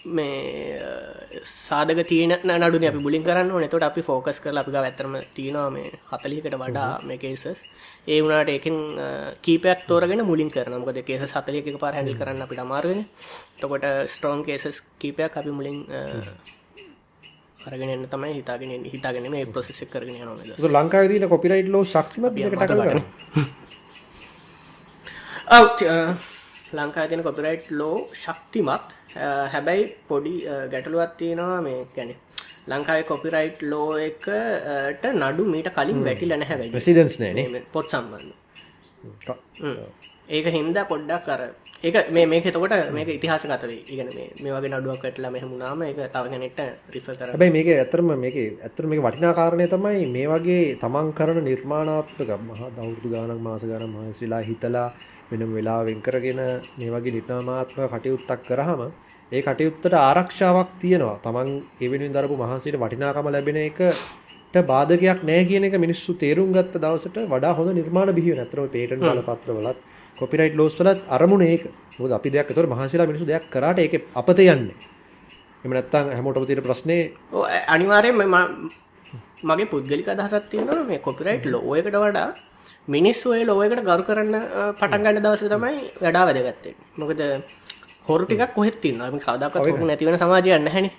[0.07, 0.79] මේ
[1.43, 6.55] සාධක තියන නඩුන අපි බුලින් කරන්න නතොට අපි ෆෝකස් කරල අපි ඇතරම තියනවා මේ හතලිකට
[6.55, 7.45] වඩා මේ කේසස්
[8.07, 8.77] ඒ වුණට එකෙන්
[9.41, 13.01] කීපයක් තෝරගෙන මුලින් කරන මොකද කේස සතලියක පාර හැඩි කරන්න අපිට අමාරුවෙන
[13.59, 16.01] තකොට ස්ට්‍රෝන් කේසස් කීපයක් අපි මුලින් අ,
[17.67, 22.99] අරගෙන එන්න තමයි හිතාගෙන හිතාගෙන මේ ප්‍රසෙස් කරගෙන යනවා ලංකාවදීන කොපිරයිට් ලෝ ශක්තිමත් ටක කර
[25.51, 25.67] ඔව්
[26.73, 28.87] ලංකා තියන කොපිරයිට් ලෝ ශක්තිමත්.
[29.47, 30.33] හැබැයි පොඩි
[30.71, 31.61] ගැටලුවත් තියෙනවා.
[31.61, 32.11] මේ ගැන
[32.67, 36.75] ලංකායි කොපිරයිට් ලෝ එකට නඩු මීට කලින් වැටිල නැහැ වැඩි.
[36.75, 38.31] ප්‍රසිඩන්ස් නෑනේ පොත් සම්බන්ධ.
[40.29, 41.41] ඒක හින්දා පොඩ්ඩක් කර
[41.83, 46.23] ඒක මේ මේක එතකොට මේක ඉතිහාස කතවේ ඉගෙන මේ වගේ නඩුවක් කටලා මෙහමුණනාම එක තව
[46.31, 46.59] කෙනෙට
[46.93, 51.39] රිෆ කර හැබැයි මේක ඇතරම මේක ඇතර මේ වටිනා කාරණය තමයි මේ වගේ තමන් කරන
[51.43, 54.89] නිර්මාණාත්මක මහා දෞුදු ගානක් මාස ගන මහසිලා හිතලා
[55.29, 56.41] වෙනම වෙලා වෙන් කරගෙන
[56.77, 58.81] මේ වගේ නිර්නාමාත්ම කටයුත්තක් කරහම
[59.33, 61.17] ඒ කටයුත්තට ආරක්ෂාවක් තියෙනවා.
[61.23, 61.49] තමන්
[61.81, 67.53] එවෙනින් දරපු මහන්සේට වටිනාකම ලැබෙන එකට බාධකයක් නෑ කියන එක මිනිස්සු තේරුම් ගත්ත දවසට වඩා
[67.57, 69.79] හොඳ නිර්මාණ බිහිව නැතරම පේටන් බල පත්‍රවලත්
[70.17, 71.63] කොපිරයිට් ලෝස් වලත් අරමුණ ඒක.
[71.97, 74.75] මොකද අපි දෙයක් තොර මහන්සිලා මිනිසු දෙයක් කරාට ඒක අපත යන්නේ.
[75.63, 77.01] එම නැත්තම් හැමෝටම තියෙන ප්‍රශ්නේ
[78.13, 78.37] මම
[79.43, 82.27] මගේ පුද්ගලික අදහසක් තියෙනවා මේ කොපිරයිට් ලෝයකට වඩා
[82.87, 84.35] මිනිස්සු ඔය ලෝයකට ගරු කරන්න
[84.79, 87.21] පටන් ගන්න දවස තමයි වැඩා වැදගත්තේ මොකද
[88.07, 90.89] හොරු ටිකක් කොහෙත් අපි කවදක් හොරු නැතිවෙන සමාජයන්න හැනි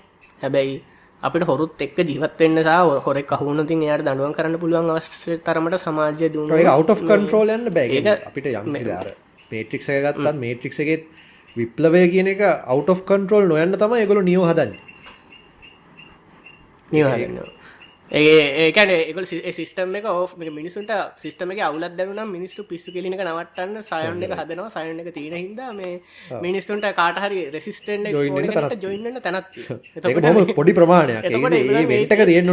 [0.40, 0.76] හැබැයි
[1.22, 6.30] අපිට හොරුත් එක්ක ජීවත්වෙන්න සහ හොරෙක් අහුනතින් එයාට දඩුවන් කරන්න පුළුවන් අවශ්‍ය තරමට සමාජය
[6.90, 8.80] of control යන්න බෑ අපිට යම්
[9.50, 11.04] එක ගත්තත් මේට්‍රික්ස් එකෙත්
[11.56, 12.42] විප්ලවය කියන එක
[12.88, 14.80] of control නොයන්න තමයි ඒගොල්ලෝ නියෝ හදන්නේ.
[16.88, 17.63] නිවාගන්න ඒ
[18.14, 19.18] ඒකන ඒක
[19.52, 24.70] සිස්ටම එක ඕ මිනිසුන්ට සිස්ටම එක අවුලත් දැනුනම් මිනිස්සු පිස්සු කෙලිනක නවටන්න සයන් එක හදනවා
[24.70, 26.00] සයන් එක තියෙන හිද මේ
[26.40, 31.22] මිනිස්සුන්ට කාටහරි රෙසිස්ටෙන්් Join වෙන්න තැනක් ජොයින්න තැනත් පොඩි ප්‍රමාණයක්.
[31.90, 32.48] වෙන්ටක තියෙන්න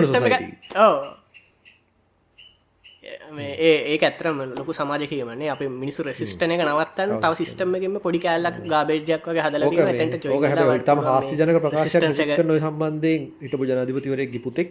[3.32, 8.58] ඒ ඇතරම ලොකු සමාජ කියවන්නේ අප මිනිසු රෙසිස්ටන එක නවත්තන්න තව සිස්ටම එකම පොඩි කෑල්ලක්
[8.66, 14.70] ගාබේජයක් වගේ හදල ඕක හැ ඉතම හාස්තිජනක ප්‍රකාශයක් කරනො සම්බන්ධයෙන් ඉටපු ජනධිපතිවරෙක් ගිපුතෙක්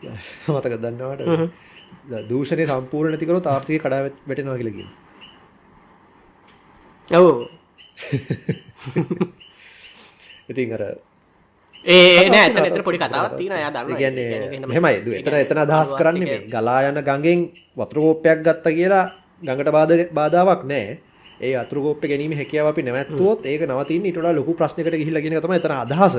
[0.48, 1.50] මතක දන්නවට
[2.28, 4.88] දූෂණය සම්පූර්ණ නැතිකරු තාර්තිය කඩා වැටෙනවා කියලකින්
[7.10, 7.48] ඔවු.
[10.50, 10.82] ඉතින් අර
[11.84, 15.94] ඒ නෑ ඇත එතර පොඩි කතාවත් තින යා දන්න කියන්නේ හෙමයි දු එතන එතන අදහස්
[15.98, 20.98] කරන්න මේ ගලා යන ගඟෙන් වතුරකෝප්පයක් ගත්ත කියලා ගඟට බාධ බාධාවක් නෑ.
[21.40, 25.44] ඒ අතුරකෝප්ප ගැනීම හැකියාව අපි නැවැත්තුවොත් ඒක නවතින් ඊට වඩා ලොකු ප්‍රශ්නයකට ගිහිල්ලා කියන එක
[25.44, 26.16] තමයි එතන අදහස.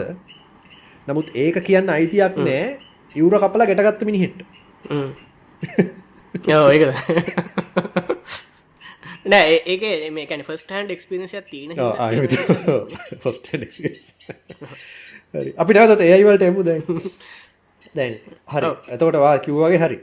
[1.08, 4.40] නමුත් ඒක කියන්න අයිතියක් නෑ ඉවුර කපලා ගැටගත්ත මිනිහෙට
[6.74, 6.84] ඒක.
[9.32, 9.84] නෑ ඒක
[10.16, 11.72] මේකන ෆස්ට හන්ඩ එක්ස්පිරසියක් තියෙන
[15.34, 15.52] හරි.
[15.64, 16.82] අපි නැවතත් ඒයිවලට එමු දැන්?
[17.96, 18.14] දැන්
[18.54, 18.72] හරි.
[18.96, 19.98] එතකොටවා කිව්වාගේ හරි.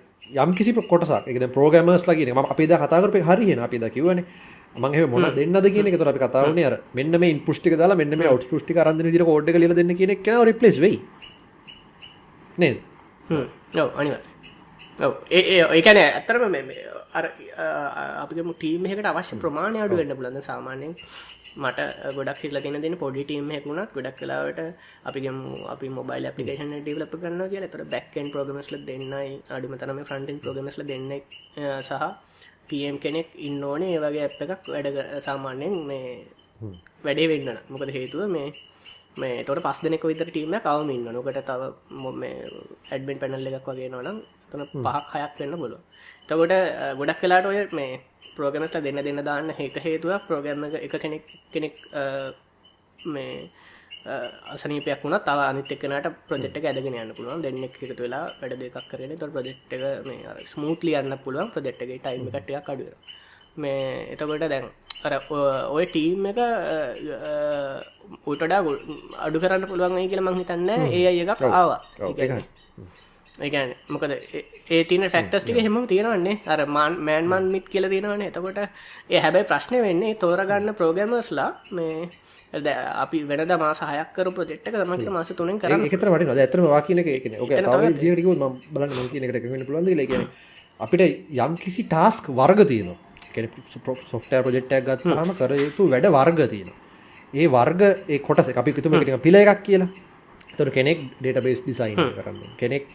[0.44, 1.26] යම් කිසි කොටසක්.
[1.28, 1.36] එක.
[1.56, 4.20] ප්‍රෝගමර්ස් ලගේ ම අපි ද කතාකරපය හරිහෙන අපි ද කිවන
[4.84, 8.48] මගේ මොන දෙන්නද කියන තොර අපි කතාවන අර මෙන්න මේ පුෂ්ටි දාලා මෙන්න මේ අවට්
[8.52, 10.12] පුෂ්ටි කරන්න දිර ෝඩ් ල දෙන්න කියන
[10.50, 11.00] රිපලස් වෙයි.
[12.58, 12.76] නේද
[13.30, 14.14] ඔව අනිව
[15.70, 16.54] ඒකන ඇත්තරම
[17.18, 17.24] අර
[18.22, 20.94] අපිම ටීම් එකට අවශ්‍ය ප්‍රමාණය අඩු වෙන්න පුලන්න සාමාන්‍යයෙන්
[21.56, 21.78] මට
[22.16, 24.60] ගොඩක් හිල තින දෙන පොඩි ටීම් හෙකුණත් ගොඩක් කලාවට
[25.08, 25.38] අපිගම
[25.74, 31.12] අපි මොබයිල් අපිකේෂන ඩිවලප කරන්න කිය තොර බැක්කන් ප්‍රගමස්ල දෙන්නයි අඩුම තනම ෆ්‍රන්ටන් ප්‍රගමස්ල දෙන්න
[31.80, 31.92] සහ
[32.68, 33.92] පම් කෙනෙක් ඉන්න ඕනේ.
[33.94, 36.08] ඒ වගේ ඇප් එකක් වැඩ සාමාන්‍යයෙන් මේ
[37.04, 38.48] වැඩේ වෙන්න මොකද හේතුව මේ
[39.16, 41.62] මේ තොට පස් දෙනෙක විතර ටීම කවම ඉන්න නොකට තව
[42.88, 44.18] ඇඩ්බෙන් පැනල් එකක් වගේ නොනම්
[44.50, 45.78] තන පහක් හයක් වෙන්න බොලු
[46.28, 46.54] තකොට
[46.98, 48.00] ගොඩක් කලාට ඔය මේ
[48.34, 51.74] ප්‍රෝගමස්ට දෙන්න දෙන්න දාන්න ඒක හේතුව ප්‍රෝග්‍රම එක කෙනෙක් කෙනෙක්
[53.06, 53.32] මේ
[54.54, 57.42] අසනීපයක් වුණ තව අනිතක්නට ප්‍රජෙට් ඇදගෙන යන්න පුළුවන්.
[57.42, 61.50] දෙන්න එකතු වෙලා වැඩ දෙකක් කරන තො ප්‍රජෙට් එක මේ ස්මූට්ලි යන්න පුළුවන්.
[61.54, 62.92] ප්‍රජෙට්ගේ ටයිම කටයක් අඩුව
[63.58, 63.80] මේ
[64.12, 64.66] එතකොට දැන්
[65.06, 65.12] අර
[65.70, 66.38] ඔය ටීම් එක
[68.26, 68.60] උටඩා
[69.26, 71.80] අඩු කරන්න පුළුවන් කියල මං හිතන්න ඒ එකක් ආවා.
[73.40, 75.76] ඒගැන මොකද ඒ තින ෆක්ටස් ටික හෙම.
[75.86, 76.40] තියෙනවන්නේ.
[76.46, 78.24] අර මාන් මෑන්මන් මිත් කියල තියෙනවන.
[78.30, 78.58] එතකොට
[79.10, 82.08] ඒ හැබැයි ප්‍රශ්නය වෙන්නේ තෝරගන්න ප්‍රෝගමස්ලා මේ
[82.96, 87.08] අපි වෙනද මාස හයක්කර ප්‍රජෙට්ක තමක මාස තුනෙන් කර එකතර වට ද ඇතරම වාකින එක
[89.64, 90.24] බලන්න ලගෙන
[90.80, 91.02] අපිට
[91.38, 92.96] යම් කිසි ටාස්ක් වර්ග තියනවා
[94.10, 96.70] සොෆ්ට ප්‍රජෙට්ටක් ගත්ම කර යුතු වැඩ වර්ග තියෙන
[97.34, 99.88] ඒ වර්ග ඒ කොටස අපි තුම පිළ එකක් කියලා.
[100.56, 102.88] තොර කෙනෙක් ඩේටබේස් ඩිසයින් කරන්න කෙනෙක්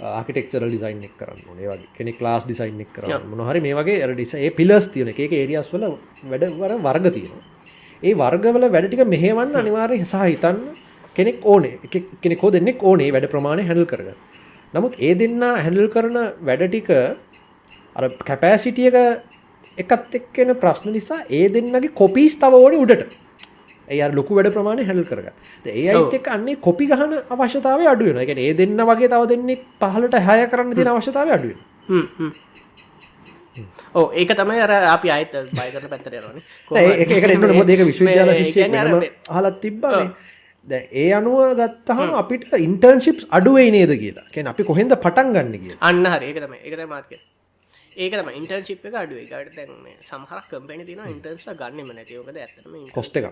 [0.00, 4.88] ආකිටෙක්චර ඩිසයින් එක් කරන්න ඒවගේ කෙනෙක් ලාස් ඩිසයින් එක් කරන්න මොහරි මේ වගේ ඩිස පිලස්
[4.88, 5.20] තියන එක.
[5.32, 5.84] ඒරියස් වල
[6.24, 7.44] වැඩවර වර්ග තියෙනවා.
[8.02, 10.58] ඒ වර්ගවල වැඩටික මෙහෙවන්න අනිවාරය සහ හිතන්න
[11.16, 11.78] කෙනෙක් ඕනේ.
[12.22, 14.10] කෙනෙකෝ දෙන්නෙක් ඕනේ වැඩ ප්‍රමාණය හැඩල් කරග
[14.74, 16.90] නමුත් ඒ දෙන්න හැඩල් කරන වැඩටික
[17.96, 18.96] අර කැපෑසිටියක
[19.84, 23.16] එකත් එක්කෙන ප්‍රශ්න නිසා ඒ දෙන්නගේ කොපිස් තව ඕනි උඩට.
[23.88, 25.28] ඒ ලොකු වැඩ ප්‍රමාණය හැල් කරග
[25.66, 30.20] ඒ අයිත එක් අන්නේ කොපි ගහන අවශ්‍යතාව අඩුවෙන එක ඒ දෙන්න වගේ තව දෙන්නෙක් පහලට
[30.28, 31.60] හය කරන්න තියෙන අවශ්‍යතාව අඩුවෙන්
[33.94, 36.40] ඕ ඒක තමයි අර අපි අයිත බයකරන පැත්තරයරන
[36.82, 38.98] ඒකට එන්න මො දෙක විශ්වවිද්‍යාල
[39.36, 40.04] හලත් තිබ්බේ
[40.66, 44.28] ඒ අනුව ගත්තහම අපිට ඉන්ටර්න්ශිප් අඩුවේ නේද කියලා.
[44.34, 46.26] කැන අපි කොහෙද පටන් ගන්න කිය අන්න හරි.
[46.30, 47.12] ඒක තම ඒකත මාත්ක
[47.98, 53.26] ඒකම ඉන්ටර්ශිප් එක අඩුව එකට දැන් සමහරක් කම්පැනි තින ඉන්ටර්ස්ල ගන්නම නැතිවකද ඇතම කොස්ට එක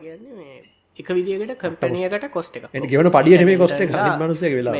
[0.96, 2.66] එක විදිකට කම්පැනියකට කොස්ට එක.
[2.86, 3.86] ගෙවන පඩියට මේ කොස්ට
[4.22, 4.74] මනුසය වෙලා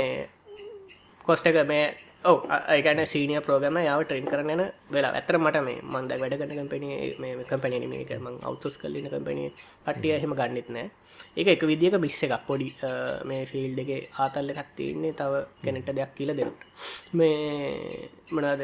[1.29, 1.87] කොස්ට එක මේ
[2.25, 2.38] ඔව
[2.75, 6.88] ඒකන සීනිය ප්‍රෝගම යාව ට්‍රෙන් කරන වෙලා ඇතර මට මේ මන්ද වැඩගන්න කම්පැනි
[7.22, 9.46] මේ කම්පැනි මේක ම අවතුස් කල්ලින කම්පැනි
[9.87, 10.90] පට්ටිය එහෙම ගන්නෙත් නෑ.
[11.37, 12.37] ඒක එක විදික බිස්ස එකක්.
[12.49, 12.68] පොඩි
[13.25, 16.70] මේ ෆිල්ඩ් එක ආතල්ල කත්තින්නේ තව කෙනෙට දෙයක් කියල දෙනට
[17.12, 18.62] මේ මනාද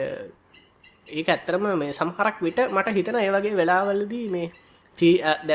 [1.12, 4.46] ඒක ඇත්තරම මේ සමහරක් විට මට හිතන ඒවගේ වෙලාවලදී මේ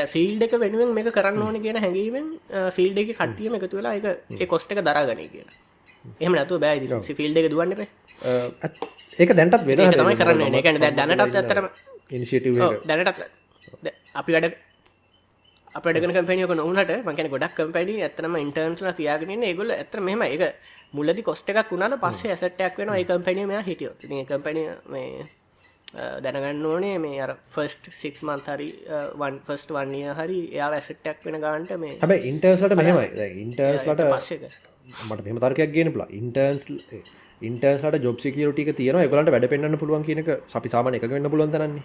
[0.06, 2.28] ෆිල්ඩ එක වෙනුවෙන් මේ කරන්න ඕන කියන හැඟීමෙන්
[2.72, 5.56] ෆිල්ඩ එක කට්ටියම එකතු වෙලා එක ඒ කොස්ට එක දරාගන කියලා.
[6.20, 7.72] එහම නැතු බෑ ෆිල්ඩ එක දුවන්න
[9.18, 11.66] ඒක දැන්ටත් වෙන තමයි කරන්න එකන දැනටත් ඇතරම
[12.84, 13.22] දැනටත්
[14.14, 14.56] අපි වැඩ
[15.70, 20.44] අපටගෙන කම්පනියක නොවනට මකන ගොඩක් කම්පැනි ඇතනම ඉන්ටර්න්ස්ල තියාගෙන ගොල ඇතර මෙම එක
[20.92, 24.64] මුලදි කොස්ට එකක් වුණට පස්සේ ඇසටයක් වෙන ඒ කම්පැනියම හිටියෝ කම්පැනි
[25.94, 28.66] දැනගන්න ඕනේ මේ අර ෆස්ට සික්ස් මන්ත හරි
[29.16, 33.28] වන් ෆස්ට වන්නය හරි එයා ඇසට්ටක් වෙන ගාන්ට මේ හැබ ඉන්ටර්ස්ලට මෙහමයි.
[33.36, 34.02] ඉන්ටර්ස්ලට
[35.06, 36.68] මට මෙම තර්කයක් ගෙන පුලා ඉන්ටර්ස්
[37.42, 41.82] ඉන්ටර්සට ජොබ් සිකරටික තියන ගලට වැඩ පෙන්න්න පුළුවන් කියනක අපි සාමන එක වෙන්න පුලුවන් තනන්නේ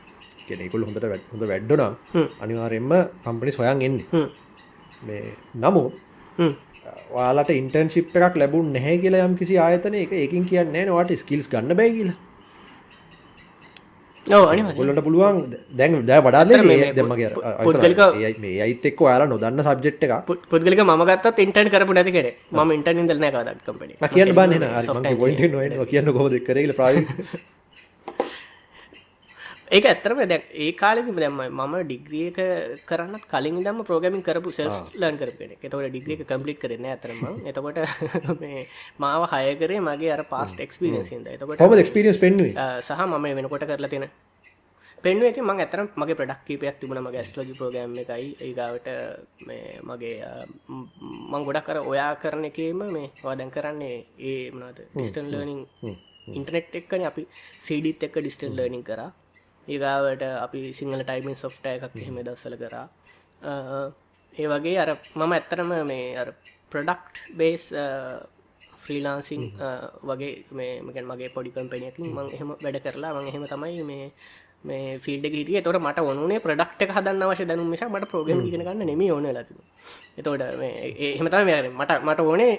[0.48, 1.92] කෙනෙකුල් හොඳට හොඳ වැඩ්ඩනා
[2.42, 4.28] අනිවාරෙන්ම කම්පනි සොයන් එන්නේ.
[5.02, 5.24] මේ
[5.56, 5.86] නමු
[7.13, 11.80] වාලට ඉන්ටර්න්ශිප් එකක් ලැබුන් නැහැ කියලා යම් කිසි ආයතන එක එකින් කියන්නේ නවාට ස්කිල්ස් ගන්න
[11.80, 12.20] බැ කියලා
[14.25, 15.39] ගොලට පුළුවන්
[15.71, 20.13] දැන් දැ වඩා දෙමගේ මේ අයිත එක්ක යාලා නොදන්න සබ්ජෙට් එක
[20.49, 26.73] පුද්ගලික මගත් ඉන්ටන් කරපු නැතිකට ම ඉන්ටන් දල්න කදත් කම්පන කියන්න බන්න කියන්න කොහොද කරල
[26.73, 26.91] ප්‍රා
[29.73, 32.39] ඒක ඇත්තරම දැ ඒ කාලෙම දැම මම ඩිග්‍රියක
[32.86, 37.79] කරන්න කලින් දම ප්‍රෝගමින් කරපු සෙල් ලන් කරපෙන එතවට ඩිග්‍රික කම්පලික් කරන්න ඇතරම එතකොට
[39.03, 42.43] මාව හයකරේ මගේ අර පාස්ට එක්ස්පිරන්සිද එතකොට ක්ස්පිරස් පෙන්ව
[42.81, 44.07] සහ මම වෙනකොට කරලා තියෙන?
[45.03, 47.01] පෙන්ුව ඇති මං ඇතරම් මගේ ප්‍රඩක් කීපයක් තිබුණ.
[47.01, 48.29] මගේ ඇස්ලෝජි ප්‍රෝගම් එකයි.
[48.41, 48.88] ඒගාවට
[49.83, 50.15] මගේ
[51.31, 55.62] මං ගොඩක් කර ඔයා කරන එකේම මේ වාදැන් කරන්නේ ඒ මනද ඩිස්ටන් ලර්නිං
[56.29, 57.27] ඉන්ටනෙට් එක්කන අපි
[57.59, 59.12] සඩිත් එක්ක ඩිස්ටන් ලර්නිින් කරා
[59.67, 62.88] ඒගාවට අපි සිංහල ටයිමින් සොෆ්ට එකක් එහෙම දස්සල කරා.
[64.34, 66.30] ඒ වගේ අර මම ඇත්තරම මේ අර
[66.71, 67.65] ප්‍රඩක්් බේස්
[68.84, 69.43] ෆ්‍රීලාන්සිං
[70.04, 74.08] වගේ මේ මකන් මගේ පොඩි කම්පනයකින් මං එහෙම වැඩ කරලා මං එහෙම තමයි මේ
[74.69, 75.62] මේ ෆිල්ඩ හිටිය.
[75.65, 79.54] තොට මට ඔනුනේ ප්‍රඩක්ට හදන්න අවශ්‍ය දැනු නිසා මට ප්‍රෝගම ගෙන ගන්න නෙම ඕන ලති
[80.19, 82.52] එතෝට එහෙමතම මට මට ඕනේ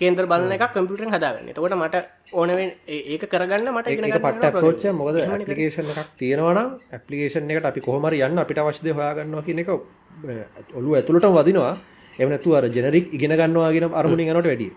[0.00, 1.52] කේන්ද්‍ර බලන එක කම්පියුටරෙන් හදාගන්න.
[1.56, 1.96] තකොට මට
[2.40, 3.86] ඕනවෙන් ඒක කරගන්න මට
[4.24, 9.60] පට පෝච්ච මොකද ඇපලිකේෂන් එකක් තියෙනවනම් ඇපලිකේෂන් එකට අපි කොහමර යන්න අපිට අවශ්‍යද හොයාගන්නවා කියන
[9.64, 9.70] එක
[10.78, 11.74] ඔලු ඇතුළට වදිනවා.
[12.22, 14.72] එමනතු අර ජෙනරික් ඉගෙන ගන්නවාගෙන අරමුණ ගනට වැඩිය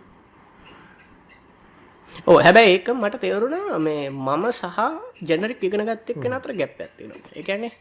[2.23, 4.80] ඕ හැබැයි ඒක මට තේරුණා මේ මම සහ
[5.23, 7.73] ජනරික් ඉගෙන ගත්ත එක්ක අතර ගැප් ඇත්තිනවා එකනේ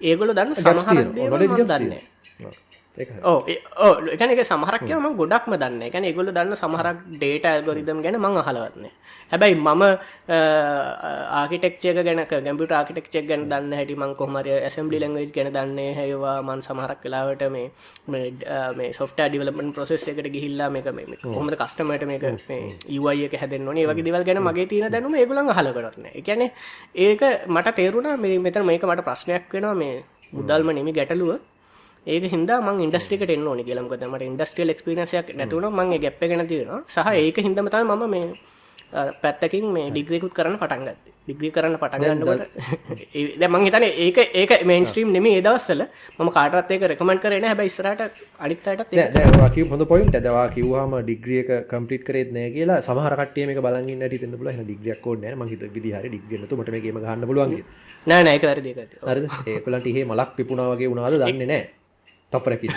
[0.00, 2.02] ඒගොල දන්න සමහර දන්නේ
[3.24, 3.40] ඕ
[4.14, 5.82] එකන එක සමහරක්යම ගොඩක්ම දන්න.
[5.88, 8.92] එකන එගොල දන්න සමහරක් ඩේට ඇල්ගොරිදම් ගැන මං අහලවන්නේ
[9.32, 9.82] හැබැයි මම
[11.40, 16.36] ආකිටෙක්චක ගැන ගැම්පිට ආකිටෙක්චක් ගැන දන්න හැටි මං කොහමර ඇසම්බලි ලංගජ් ගැන දන්නේ හැවා.
[16.42, 23.26] මන් සමහරක් කලාවට මේ සොෆ්ට ඩිවලපන් ප්‍රසෙස් එකට ගිහිල්ලා මේක මේ කොහොමද කස්ටමට මේක ඒවයි
[23.28, 26.48] එක හැදන්න ඒ වගේ දෙවල් ගැන මගේ තියන දැනුම ඒගුලන් හල කරන්න එකැන
[27.06, 27.22] ඒක
[27.56, 28.16] මට තේරුණා.
[28.16, 29.74] මේ මෙතර මේක මට ප්‍රශ්නයක් වෙනවා.
[29.74, 29.94] මේ
[30.32, 31.36] මුදල්ම නෙමි ගැටලුව
[32.06, 36.82] ඒක හින්දා මං ඉන්ඩස්ට්‍රිකට එන්න ඕනි කියලම මට ඉන්ඩස්ට්‍රියල් එක්ස්පිරියන්සයක් නැතුණ මං ගැප්ප ගෙන තියෙනවා.
[36.88, 38.26] සහ ඒක හින්දම තමයි මම මේ
[39.22, 42.26] පැත්තකින් මේ ඩිග්‍රිකුත් කරන්න පටන්ගත් ඩිග්‍රී කරන්න පටන්ගන්නට
[43.36, 45.82] දැ මං හිතන ඒක ඒක මේන්ස්ට්‍රීම් නෙම ඒදවස්සල
[46.18, 48.84] ම කාටත් ඒක රෙකමෙන්ට කරන හැබයි ස්රට අනිත්තට
[49.50, 54.36] කිය හොඳ පොයින්ට දවා කිවවාම ඩිග්‍රියක කම්පිට කරේත් නෑ කියලා සමහරකට මේ බලගන්න ට ත
[54.36, 57.56] බල ඩිග්‍රියක් ෝන මහිත විදිහර ඩිග්‍රනතු මට මේකම ගන්න බලුවන්
[58.06, 58.78] නෑ නෑක වැරදික
[59.48, 61.18] ඒකලට ඒ මලක් පිපුණාවගේ වුණාද?
[61.20, 61.64] දන්නේ නෑ
[62.36, 62.72] තපරකි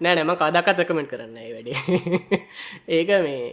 [0.00, 2.40] නෑ නෑම කාදකත් රකමෙන්ට කරන්න වැඩේ.
[2.96, 3.44] ඒක මේ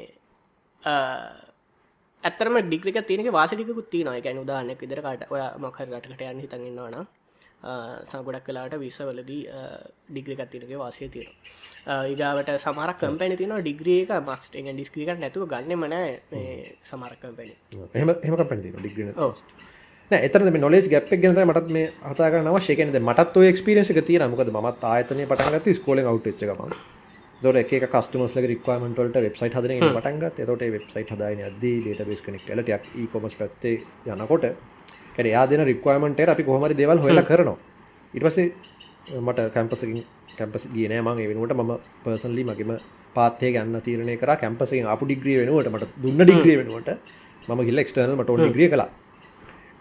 [2.24, 7.08] ඇතරම ඩිග්‍රික තියනක වාසිටිකුත් තියන එකැන උදාහනෙක් විදරකට ඔය මකර රටකට යන්න හිතඟන්නවන
[8.08, 9.41] සංගොඩක් කලාට විශ්වවලදී
[10.10, 11.32] ඩිග්‍රිකත් තිනක වාසය තියෙන
[11.88, 15.96] ඒගාවට සමරක් කම්පැනි තින ඩිග්‍රියක මස්ට එක ඩිස්ක්‍රික නැතුව ගන්න මන
[16.84, 17.56] සමරක් කම්පැනි
[17.93, 19.13] එහම එහම කම්පැනි ඩිග්‍රින
[20.12, 25.26] එතන නොලෙස් ගැප් ගෙන මටත් මේ හතාක නව ශේකනද මටත් එක්ස්පිරෙන්ස තියන මොකද මත් ආයතනය
[25.26, 26.62] පටන්ගත ස්කෝල අවට්චකම
[27.41, 32.88] දොර එක කස්ටමස්ල රික්වමටට වෙබ්සයිට හදන පටන්ගත් තොට වෙබ්සයිට හදාන අද ඩට බෙස් කනෙක් ලටයක්
[33.12, 34.46] කොමස් පැත්තේ යනකොට
[35.13, 37.58] කැට යාදන රික්වමට අපි කොහමරි දෙවල් හොල කරනවා.
[38.13, 38.48] ඉටපසේ
[39.20, 40.00] මට කැම්පසකින්
[40.38, 41.20] කැම්පස් ගියනෑ මං.
[41.34, 42.72] වෙනට ම පර්සන්ලි මගේම
[43.13, 44.32] පාත්තය ගන්න තීරණය කර.
[44.38, 46.96] කැම්පසෙන් අප ඩිග්‍රිය වෙනුවට මට දුන්න ඩිග්‍රිය වෙනුවට
[47.48, 48.88] ම ගිල්ල ක්ටර්නල් මට ඩිග්‍රිය කලා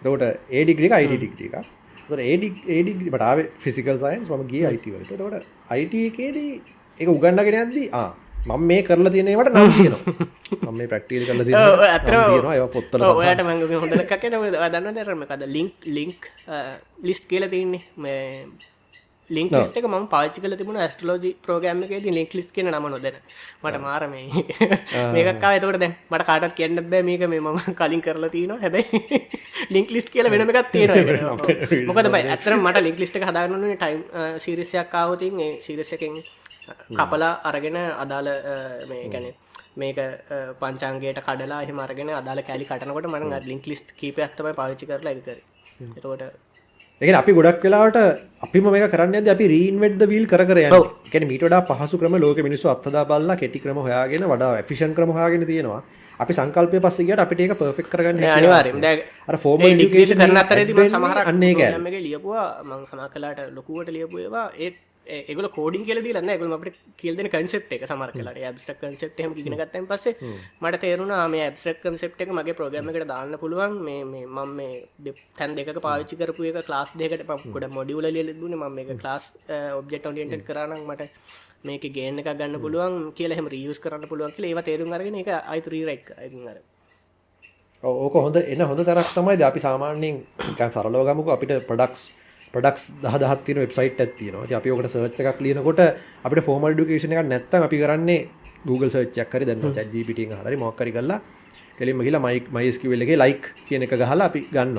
[0.02, 1.56] දවට ඒ ඩිග්‍රික අයිඩ ඩිග්‍රික
[2.24, 6.52] ඒඩි ඒඩිග්‍රි පටාව ෆිසිකල් සයින්ස් මම ගිය අයිටවලට තොට අයිටකේදී
[6.98, 8.08] එක උගන්නගෙන ඇද්දී ආ
[8.46, 10.88] මම මේ කරලා තියෙනවට නම් කියනවා මේ
[11.88, 16.30] ඇත්තටම ඒවා පොත්වල ඔයාලට මම හොඳට කකේන දන්න දරම කද ලින්ක් ලින්ක්
[17.02, 17.82] ලිස්ට් කියලා තියෙන්නේ
[19.28, 22.02] මේ ලින්ක් ලිස්ට එක ම පාචි කල තිබුණ ස්ටලෝජි ප්‍රෝගෑම් එක.
[22.02, 23.16] ති ලින්ක් ලිස් කියන නම නොදැන.
[23.62, 24.26] මට මාර මේ.
[25.12, 29.20] මේකක්කා එතකට දැන් මට කාටත් කියන්න බෑ මේක මේ මම කලින් කරලා තියන හැබැයි
[29.74, 34.00] ලින්ක් ලිස් කියල වෙනම එකත් තියෙන මොකද බයි ඇතර මට ලින්ක් ලිස්ට හදාගන්නන ටයිම්
[34.38, 36.22] සිරිසයක් කාවතින් සිරිසකෙන්
[36.92, 38.30] කපලා අරගෙන අදාළ
[38.88, 39.28] මේ ගැන
[39.76, 39.98] මේක
[40.60, 45.38] පංචන්ගේට කඩලා හමරගෙන අදාල කැලි කටනකොට මන ලින්ක් ලිස්ට කීපයක්තම පාවිච්චි කරලා එකකර
[45.88, 46.45] එතකොට
[47.00, 47.96] එක අපි ගොඩක් වෙලාට
[48.42, 53.36] අපි මේ කරන්න අපි රීන්වෙඩ්ද වීල් කර යන මීටඩා පහසු ක්‍රම ලෝක මිනිසු අත්දා බල්ලා
[53.36, 55.82] කෙටි ක්‍රම හොයාගෙන වඩා ෆිෂන් ක්‍රම හයාගෙන තියෙනවා.
[56.20, 58.80] අපි සංකල්පය පස්සගට අපිට ඒක පර්ෆෙක් කරගන්න අනිවාරෙන්
[59.28, 62.64] අර ෆෝම ඩිකේෂ කරන අතරේ සමහර අන්නේ ලියපුවා.
[62.64, 64.48] මං සමා කලාට ලොකුවට ලියපු ඒවා.
[64.56, 64.76] ඒත්
[65.08, 68.42] ඒගල කෝඩින් කියල දීලන්න ගල අපට කියල්දන කන්සෙප් එක සමර කලට.
[68.42, 70.14] ඇබ්සක් කන්සෙප් හම ගෙන ගත්තන් පස්සේ
[70.60, 73.80] මට තේරුණා මේ ඇබ්සක් කන්සෙප් එක මගේ ප්‍රෝග්‍රම එකට දාන්න පුළුවන්.
[73.80, 79.00] මේ මම මේ තැන් දෙක පාවිච්චි කරපු එක ලාස් දෙකට පක්කොට මොඩියුල ලියලදුන ම මේ
[79.00, 79.32] ලාස්
[79.72, 81.10] ඔබ්ජෙක්් ොලියන්ට කරන්න මට
[81.64, 85.84] මේක ගේන එක ගන්න පුළුවන් කියලහෙම රියස් කරන්න පුළුවන් කියල ඒවා තේරුම් අරගෙන එක අයිතුරී
[85.84, 86.10] රයික්
[86.46, 86.58] අර.
[87.82, 90.22] ඕක හොඳ එන්න හොඳ තරක් තමයි ද අපි සාමාන්‍යයෙන්
[90.74, 92.02] සරලෝගමක අපිට ප්‍රඩක්ස්
[92.56, 95.82] පඩක්ස් දහත් තින වෙබ්සයිට් ඇත්තින අපි ඔකට සර්ච් එකක් ලියනකොට
[96.24, 98.20] අපිට ෆෝමල් ඩිකේෂන එකක් නැත්තම් අපි කරන්නේ
[98.64, 101.20] Google සර්ච්චක්කරි දන්න චජීපිට හරි මොක්කරි කල්ලා
[101.78, 104.78] කෙලිම කියලා මයික් මයිස්කිවෙල්ලගේ ලයික් කියන එක ගහලා අපි ගන්න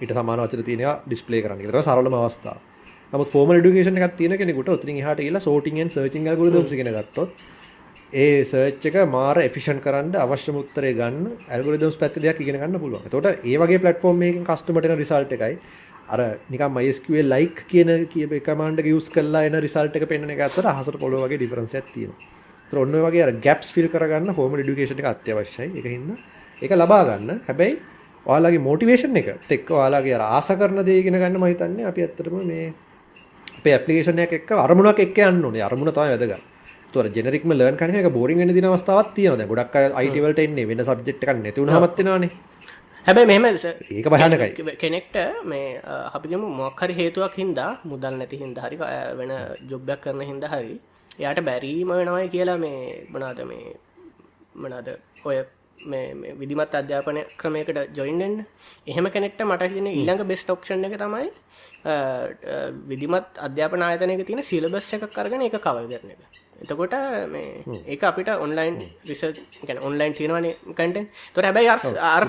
[0.00, 2.58] ඉට සමානවචර තියනවා ඩිස්පලේ කරන්න තර සරලම අවස්ථා
[3.12, 7.30] නමුත් ෆෝම ඩිකේෂන එකක් තියෙන කෙනෙකුට ඔතින් හට කියලා සෝටිගෙන් සර්චිං ගගෙන ගත්තොත්
[8.14, 13.06] ඒ සර්ච්චක මාර එෆිෂන් කරන්න අවශ්‍ය මුත්තරේ ගන්න ඇල්ගොරිදම්ස් පැත්ත දෙයක් ඉගෙන ගන්න පුළුවන්.
[13.06, 15.54] එතකොට ඒ වගේ ප්ලැට්ෆෝම් එකකින් කස්ටමර්ට එන රිසල්ට් එකයි.
[16.12, 16.20] අර
[16.52, 20.66] නිකම් MySQL like කියන කියප කමාන්ඩ් එක යූස් කරලා එන රිසල්ට් එක පෙන්වන එක අතර
[20.72, 22.18] අහසට පොළොව වගේ ඩිෆරන්ස් එකක් තියෙනවා.
[22.64, 25.70] ඒතර ඔන්න ඔය වගේ අර gaps fill කරගන්න formal education එක අත්‍යවශ්‍යයි.
[25.78, 26.18] ඒක හින්දා
[26.62, 27.40] ඒක ලබා ගන්න.
[27.48, 27.80] හැබැයි
[28.26, 32.38] ඔයාලගේ motivation එක එක්ක ඔයාලගේ අර ආස කරන දේ ඉගෙන ගන්න මම හිතන්නේ අපි ඇත්තටම
[32.52, 32.72] මේ
[33.58, 35.64] අපේ ඇප්ලිකේෂන් එක එක්ක අරමුණක් එක්ක යන්න ඕනේ.
[35.68, 36.48] අරමුණ තමයි වැදගත්.
[36.92, 39.38] තොර ජෙනරික්ම ලර්න් කරන එක බෝරින් වෙන දින අවස්ථාවක් තියෙනවා.
[39.40, 42.51] දැන් ගොඩක් අය IT වලට එන්නේ වෙන සබ්ජෙක්ට් එකක් නැති වුණාමත් වෙනවානේ.
[43.06, 48.76] හැබැයි මෙහෙම ඒක භයානකයි කෙනෙක්ට මේ අපිගම මොක්හරි හේතුවක් හින්දා මුදල් නැති හින්ද හරි
[49.14, 49.32] වෙන
[49.70, 50.76] ජොබ්බයක් කරන හින්ද හරි
[51.12, 53.74] එයාට බැරීම වෙනවයි කියලා මේ බනාද මේ
[54.56, 54.88] මනාද
[55.24, 55.36] ඔය
[55.80, 58.36] මේ විදිමත් අධ්‍යාපනය ක්‍රමයකට ජොයින්ෙන්
[58.86, 61.28] එහෙම කෙනෙක්ට මට හින ඊළඟ බෙස්ට ඔප්ෂන් එක තමයි
[62.86, 66.22] විදිමත් අධ්‍යාපන ආයතනයක තියෙන සිලබස් එක කරගෙන එක කවල් කරන එක
[66.62, 66.94] එතකොට
[67.28, 69.22] මේ ඒක අපිට ඔන්ලයින් රිස
[69.62, 72.24] ගැන ඔන්ලයින් තියෙනවන කටෙන් තොර හැබැයි අර අර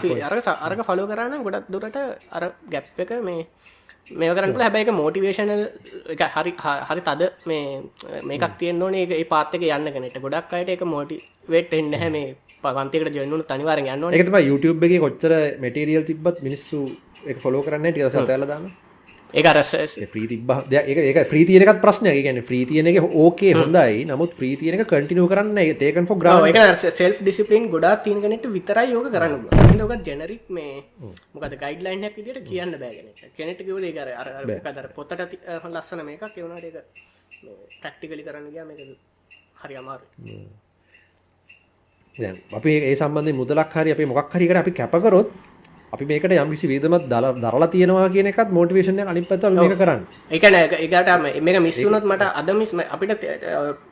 [0.67, 1.98] අරක ෆලෝ කරන්න ගොඩක් දුරට
[2.32, 3.46] අර ගැප් එක මේ
[4.13, 5.63] මේ කරන්න හැබැයි මෝටිවේශනල්
[6.34, 6.54] හරි
[6.88, 7.63] හරි තද මේ
[8.24, 9.06] මේකක් තියෙන් ඕනේ.
[9.13, 11.17] ඒ පාත්තක යන්න කෙනෙට ගොඩක් අයට එක මෝටි
[11.48, 16.80] වෙට් එන්න හැ මේ පන්තිකට ජොන්නු තනිවාර යන්න එකතම YouTube එක කොච්චර මටරියල් තිබත් මිනිස්සු
[17.26, 18.65] එක ෆොලෝ කරන්න ටියස තැලදාන්න
[19.34, 24.06] ඒක අර ඒක ්‍රී තියනකත් ප්‍රශ්නය ගැන ්‍රී තියන එක ඕකේ හොඳයි.
[24.10, 26.06] නමුත් ්‍රී තියනක කටිනු කරන්න ඒකන්
[26.50, 26.60] එක
[27.00, 29.34] සෙල් ඩිසිපලින් ගොඩා තියනගනට විතරයි යෝක කරන්න
[29.91, 30.84] ක ජනරික් මේ
[31.34, 35.22] මොකද ගයිඩ්ලයින් විදිට කියන්න බෑගෙන කෙනෙට කිවල කර අර පොත්තට
[35.74, 36.38] ලස්සන මේකක්.
[36.38, 36.78] එවුණට එක
[37.82, 38.80] ප්‍රක්ටිකලි කරන්න ගයා මේක
[39.63, 40.06] හරි අමාරු
[42.60, 45.30] අපි ඒ සම්බන්ධ මුදලක් හරි අපි මොක් හරිකට අපි කැපකරොත්
[45.93, 50.01] අපි මේකට යම් කිසි වේදමත් දරලා තියෙනවා කියන එකත් මොටිවේෂන් එක අනිත් පැත්තට මේක කරන්න.
[50.34, 53.25] ඒ කියන්නේ ඒකට මේක මිස් වුණොත් මට අද මිස් අපිට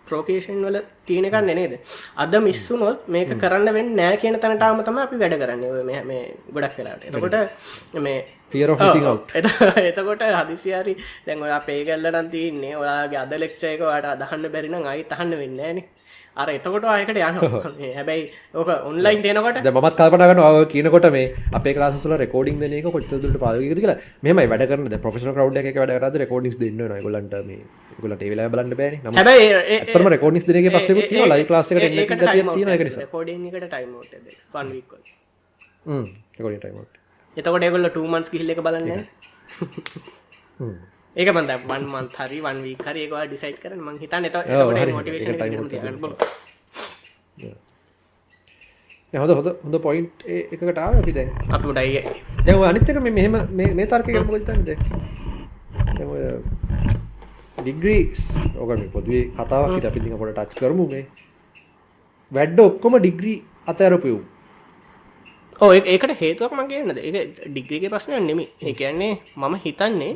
[0.10, 1.78] ප්‍රොකේෂන් වල තියෙන එකක් නේද?
[2.24, 5.72] අද මිස් වුණොත් මේක කරන්න වෙන්නේ නැහැ කියන තැනට ආවම තමයි අපි වැඩ කරන්නේ.
[5.72, 6.24] ඔය මේ මේ
[6.56, 7.06] ගොඩක් වෙලාවට.
[7.08, 7.38] එතකොට
[8.08, 9.32] මේ fear of missing out.
[9.36, 14.54] එතකොට හදිසි හරි දැන් ඔයා පේ කරලා නම් තියෙන්නේ ඔයාගේ අද ලෙක්චර් එක ඔයාලට අදහන්න
[14.56, 15.90] බැරි නම් ආයෙත් අහන්න වෙන්නේ නැහැ නේ.
[16.38, 17.38] අර එතකොට ආයකට යන
[17.98, 23.98] හැබැයි ඕක ඔන්ලයින් දෙනකොට මත් කල්පනගන කියනකොට මේ අපේ ලාසල රෙකෝඩින් දෙනක කොච්චදුට පාගක කියලා.
[24.24, 24.88] මෙම වැඩ කරන.
[24.98, 27.60] ප්‍රෆෙෂන කවඩ් එක වැඩ කරද රෙකෝඩිස් දෙන්න ගොලන්ට මේ
[28.00, 28.96] ගොලට වෙලා බලන්න බෑන.
[29.14, 30.90] හැබයි තම රෙකෝඩිස් දෙනක පස්ස
[31.26, 31.74] ලයි ලාස
[37.38, 39.06] එතකොට එගොල්ල ටමන්ස් කිහිල්ල එක බලන්න
[41.16, 44.36] ඒක බන්ද වන් මන්ත් හරි වන් වී හරි ඒවා ඩිසයිට් කරන මං හිතන්න එත
[44.92, 45.36] මොටිවේෂන්
[49.14, 51.30] හොඳ හොඳ හොඳ පොයින්් එකකට ආව අපි දැන්.
[51.50, 52.00] අපටයි
[52.46, 54.70] දැව අනිත්තක මෙහෙම මේ තර්ක මොතන්ද
[57.58, 58.22] ඩිග්‍රීස්
[58.56, 61.06] ඕකම පොදුවේ කතාවක් අපි දික පොට ටච් කරමු මේ.
[62.32, 63.36] වැඩ්ඩ ඔක්කොම ඩිග්‍රී
[63.68, 64.22] අතඇරපයව්
[65.60, 70.14] ඕ ඒකට හේතුවක් මගේ නද ඒ ඩිග්‍රීගේ ප්‍රශ්නය නෙමි ඒ කියන්නේ මම හිතන්නේ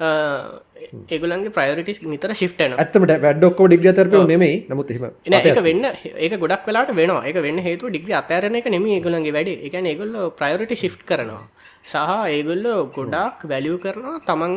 [0.00, 4.68] ඒගුලන්ගේ ප්‍රයෝරිටිස් නිතර ශිප්ටන ඇත්තමට වැඩ්ඩොක්කෝ ඩිග්‍ර තරපය නෙමයි.
[4.68, 5.84] නමුත් එම ඒක වෙන්න
[6.24, 7.24] ඒක ගොඩක් වෙලාට වෙනවා.
[7.28, 9.48] ඒක වෙන්න හේතු ඩිග්‍ර අතරන එක නෙම ඒගුලන්ගේ වැඩ.
[9.66, 11.44] එක ඒගොල්ල ප්‍රයෝරිටි ශිප් කරනවා.
[11.90, 11.96] සහ
[12.34, 14.54] ඒගොල්ල ගොඩක් වැලියූ කරනවා තමන්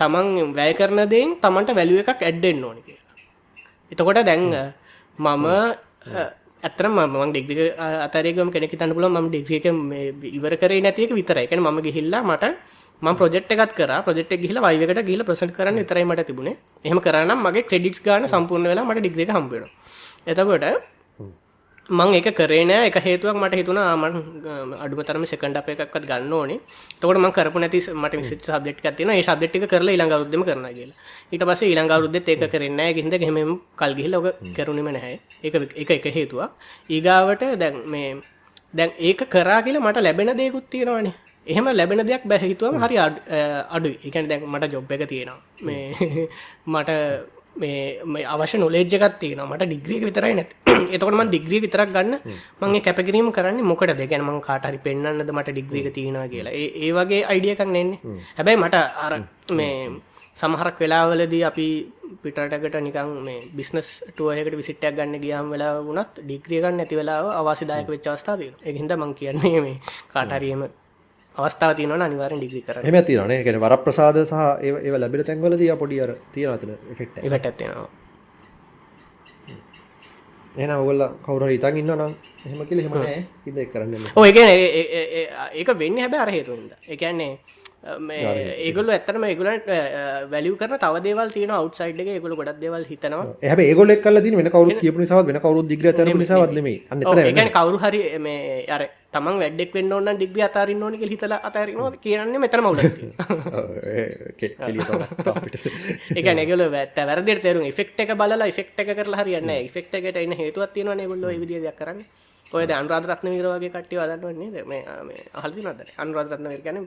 [0.00, 3.14] තමන් වැය කරන දෙයින් තමන්ට වැලිුව එකක් ඇඩ්ඩෙන් ඕනි කියලා.
[3.92, 4.44] එතකොට දැන්
[5.16, 5.46] මම
[6.62, 7.64] ඇතර ම ඩිග්‍රි
[8.06, 9.66] අතරේගම කෙනෙ තන්න පුල ම ඩිග්‍රියක
[10.38, 11.48] ඉවර කරේ නැතික විතරයි.
[11.48, 12.44] එකන ම ගිහිල්ලා මට
[13.02, 13.90] ම ප්‍රජෙක්් එකත් කර.
[14.06, 16.56] ප්‍රජෙක්් ගහිල වයිකට ගිල ප්‍රසට කරන්න තරයිමට තිබුණේ.
[16.84, 19.64] එහම කරනම් මගේ ක්‍රඩිටස් ගාන සම්පූර්ණ වෙලා මට ඩිග්‍රක හම්බෙන
[20.24, 20.64] එතකොට
[21.90, 24.14] මං එක කරේන එක හේතුවක් මට හිතුන ආමන්
[24.78, 26.60] අඩුම තරම සෙකන්ඩ අප එකක්ත් ගන්න ඕනේ.
[27.00, 30.96] තකොට ම කරපු නැති මට විසි සබ්ෙට් තින ඒ සබ්ෙට්ි කරලා ඉළඟ අවරුද්ධම කරන කියලා.
[31.32, 35.18] ඊට පස ඊළඟ අවරුද්ධ ඒක කරන්න ගහිද හෙම කල්ගිහිල ඔක කරුණීම නැහැ.
[35.42, 36.50] ඒක එක එක හේතුවක්.
[36.88, 38.14] ඊගාවට දැන් මේ
[38.72, 42.96] දැන් ඒක කරා කියලා මට ලැබෙන දේකුත් තියෙනවානේ එහෙම ලැබෙන දෙයක් බැහිතුවම හරි
[43.70, 45.40] අඩු එකන දැන් මට ජොබ් එක තියෙනවා.
[45.60, 46.28] මේ
[46.66, 46.90] මට
[47.54, 50.54] මේ අවශ්‍ය නොලේජ් එකත් තියෙන මට ඩිග්‍රිය විතරයි නැත්
[50.94, 52.14] එතකොටම ඩිග්‍රිය විතරක් ගන්න.
[52.60, 56.54] මගේ කැපකිරීම කරන්න මොකට දෙගැන මං කාටහරි පෙන්න්නද මට ඩිග්‍රික තියෙන කියලා.
[56.54, 58.00] ඒ වගේ අයිඩියකක් නෙන්නේ.
[58.36, 59.12] හැබැයි මට අර
[59.50, 59.74] මේ
[60.36, 61.66] සමහරක් වෙලාවලදී අපි
[62.22, 68.40] පිටටකට නිකන් මේ බිස්නස් ටුවහකට විසිටයක් ගන්න ගියාම් වෙලා වුණත් ඩිග්‍රියගන්න නැති වෙලාව අවාසිදායක වෙච්චවස්ථාව
[68.64, 69.76] එහින්ද මං කියන්නේ මේ
[70.12, 70.62] කාටරීම
[71.36, 75.74] අවස්ථාව තියන අනිවාරෙන් ඩිග්‍රි කර එම තියන ගැන වර ප්‍රසාද සහ ඒ ලැබෙන තැන්වල දී
[75.76, 77.88] පොඩියර තියෙනවතන ෆෙක්ට එට ඇතිනවා
[80.56, 82.14] එන ඔගොල්ල කවුර හිතන් ඉන්න නම්
[82.44, 82.94] එහෙම කියල හෙම.
[83.46, 87.38] ඉද කරන්න ඕ ඒ ඒක වෙන්න හැබ අරහේතුන්ද එකන්නේ
[88.60, 89.70] ඒගොල ඇත්තම ඒගලට
[90.30, 92.08] වැලිය කරන තව දේවල් තියන අවට්සයිඩ් එක.
[92.08, 93.24] ඒගොල ගොඩක් දේවල් හිතනවා.
[93.42, 96.68] හැ ඒගොල එක්ල ති වෙන කවරු කියපු නිසා වෙන කවරු දිග තර නිසාවත්ම
[97.50, 101.92] කවරු හරි මේ අර තමන් වැඩෙක් වෙන්න ඕන්න ඩිග්‍රි අතාරන්න ඕනක හිතල අතාරනවා.
[101.98, 102.80] කියන්න මෙතන මවුල
[106.16, 110.36] එක නැගල වැත් වැරදි තේරු ෆෙක්ට එක බල ෆෙක්ට එක කරලා හරියන්න ෆෙක්ට එකට එන්න
[110.42, 112.04] හේතුවත් තියෙනවා ගොල්ල විදියක් කරන්න.
[112.52, 116.78] ඔය අනුරාධරත්න විරවාගේ කට්ටිය වදන්නන්නේ මේ අහල්සි නද අනුරාධරත්න ගැන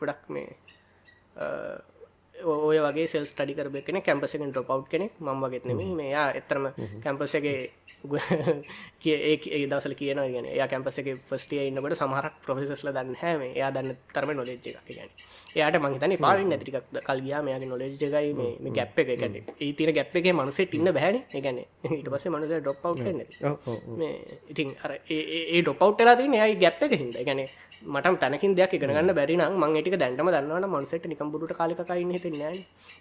[0.00, 0.48] ගොඩක් මේ
[2.38, 6.68] ඔය වගේ සෙල් ස්ටඩි කරබ කෙන කැම්පසෙන් ටොපව් කෙනෙක් ම වගෙත් නෙම මෙයා එතරම
[7.02, 7.70] කැම්පසගේ
[9.04, 14.58] ඒ දසල කියන ගෙන කැම්පසගේ ෆස්ටිය ඉන්නට සමහරක් ප්‍රොෆෙසස්ල දන්න හැම එයා දන්න තරම නොලෙජ්
[14.70, 15.10] එක ගැන
[15.58, 19.10] එයාට මහිතන පාරින් නැතිරික් කල්ගයා මෙයාගේ නොලෙජ්ජගයි මේ ගැප් එක.
[19.16, 21.18] ගැන ඒ තින ගැප් එක මනුසේ ඉන්න බැන.
[21.38, 21.58] ගැන
[21.90, 22.84] ඊට පස මනුස ඩොප්
[24.50, 27.42] ඉතින් අර ඒ ඩොපව්ටලා තින යයි ගැප් එක හිද ගැන
[27.86, 32.42] මටම තැනකින් දෙයක් ඉගෙනගන්න බැරින මං ටික දැන්ටම දන්නවන මන්සට නිකම්බුට කාලකයින්න හිතන්න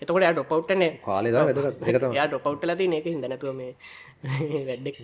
[0.02, 1.30] එතකොට ඩොපව්ටන කාලෙ
[2.28, 3.72] ඩොපව්ටල තින එක හිද නැතුව මේ
[4.68, 5.00] වැඩ්ඩෙක්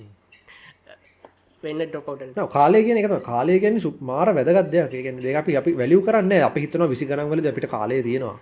[1.66, 6.02] වෙන්න ඩොපවට කාලය කියෙන එක කාලය ගැන සු මාර වැදගත්දයක් ගැන දෙ අපි අපි වැලියු
[6.08, 8.38] කරන්න අපි හිතන විසි ගනන්වල අපිට කාලය තියෙනවා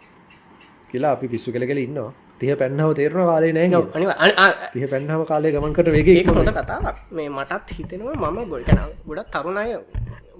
[0.91, 2.11] කියලා අපි පිස්සු කළ කළ ඉන්නවා.
[2.39, 6.97] තිය පැන්නව තේරන කාලේ නෑ තිය පැන්නහම කාලය ගමන්කට වගේ හොඳ කතාවක්.
[7.11, 9.69] මේ මටත් හිතෙනවා මම ගොඩ කන ගොඩත් තරුණය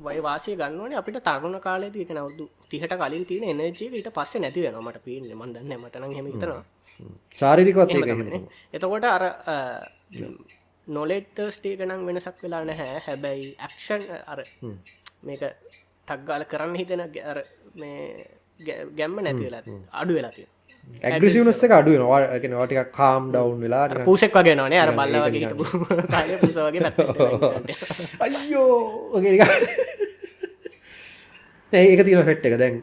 [0.06, 4.80] වයවාසය ගන්නවන අපිට තරුණ කාලේ තියක නවදු තිහට කලින් තියෙන එනජීව ඊට පස්සේ නැති වෙන
[4.82, 6.28] මට පින් මන්දන්න මටන හෙම.
[6.34, 6.64] තනවා
[7.40, 7.92] චාරිරිකවත්
[8.74, 9.24] එතකොට අර
[10.88, 13.02] නොලෙට්ත ස්ටේකනම් වෙනසක් වෙලා නැහැ.
[13.08, 14.40] හැබැයි ඇක්ෂන් අර
[15.24, 15.44] මේක
[16.08, 17.44] ටක්ගාල කරන්න හිතෙන අර
[17.76, 18.26] මේ
[18.98, 19.64] ගැම්ම නැති වෙලා
[19.94, 20.50] අඩු වෙලා තියෙන
[21.04, 25.50] ඇග්‍රසිවනස්ස එක අඩුව වාගෙන වාටික කාම් ඩවන්් වෙලා පූසෙක් වගේ නොනේ අර බල්ල වගේ
[28.20, 29.22] අයියෝ!
[31.74, 32.58] ඒක තින ෆෙට් එක.
[32.58, 32.76] දැන්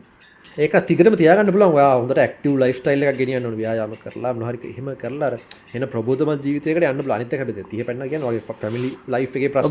[0.58, 5.36] ඒක තිකට තියගන්න පුලන් හොඳට ක්ටව ලයිස්ටයිල් එක ගෙනියන්න ව්‍යායාම කරලා නොහරි හෙම කරලා
[5.74, 9.62] එන ප්‍රබෝධම ජීවිතයකට යන්න ප්ලානිත හැබ තිය පන්න කිය ො පැමිලි ලයි් ප්‍ර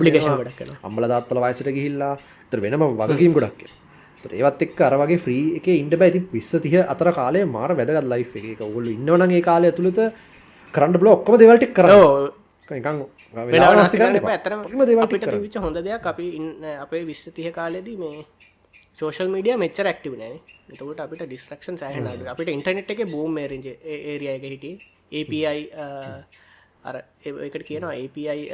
[0.83, 2.13] අම්බල දත්තල වයිසට ගිහිල්ලා
[2.51, 3.67] තර වෙනම වගකීම් ගොඩක්
[4.33, 8.25] ඒවත් එක් අර වගේ ්‍රී එක ඉන්ඩ බැති විස්ස තිය අතර කාලය මාර වැදගත් ලයි්
[8.53, 8.61] එක.
[8.61, 9.99] ඔගොල්ල ඉන්නවනගේ කාලය තුළත
[10.73, 11.87] කරන්න බල ඔක්කම දෙවලට කර
[15.03, 16.25] අපිට විච හොඳ දෙයක් අපි
[16.77, 18.25] අපේ විශ්ව තිය කාලෙදී මේ
[18.97, 20.37] සෝෂල් මීඩිය මෙච්චර ක්ටව නෑ
[20.71, 24.75] එතකට අපිට ඩිස්ට්‍රක්ෂන් සෑහන අපිට ඉන්ටනෙට් එක බූම් රජ ඒරිය එක හිටිය.
[25.11, 26.17] API uh,
[26.83, 28.49] අර එකට කියනවා API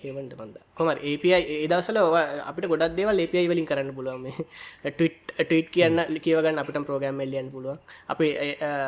[0.00, 0.56] හෙවන්ට මන්ද?
[0.74, 1.98] කොම API ඒදසල
[2.44, 4.28] අපිට ගොඩක් දේවල් API වලින් කරන්න පුළුවන්
[4.84, 7.78] ටවිට් කියන්න කියවගන්න අපිට ප්‍රෝගම් එල්ලියන් පුළුවන්.
[8.08, 8.28] අපි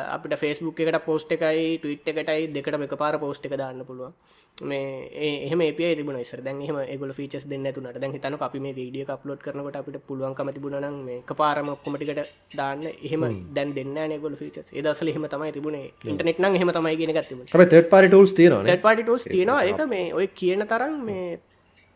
[0.09, 4.13] අපිට ෆෙස්බුක් එකට පෝස්ට් එකයි ටවිට් එකටයි දෙකට එක පාර පෝස්ට් එක දාන්න පුළුවන්.
[4.57, 8.75] මේ එහම ඒ තිබුණ සර දැන් එහම ඒගොල ෆීචස් දෙන්න තුනට දැන් හිතන අපි මේ
[8.75, 12.23] වීඩිය අප්ලෝඩ් කරනකට අපිට පුළුවන්කම තිබුණන මේ පාරම ඔක්කොමටිකට
[12.55, 12.87] දාන්න.
[13.03, 15.91] එහෙම දැන් දෙන්න නගොල ෆීචස් ඒදසල එහෙම තමයි තිබුණේ.
[16.05, 18.58] ඉන්ටනෙට් නම් එහෙම තමයි ගෙන ගත්තිබ පාරි ටල්ස් තියෙන පාටි
[19.03, 19.63] ටෝස් තියෙනවා.
[19.63, 21.39] ඒක මේ ඔය කියන තරම් මේ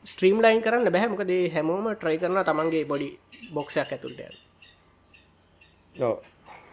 [0.05, 3.09] ස්ට්‍රීම් ලයින් කරන්න බැහැමකදේ හැමෝම ට්‍රයි කරන තමන්ගේ බොඩි
[3.53, 4.21] බොක්ෂයක් ඇතුළට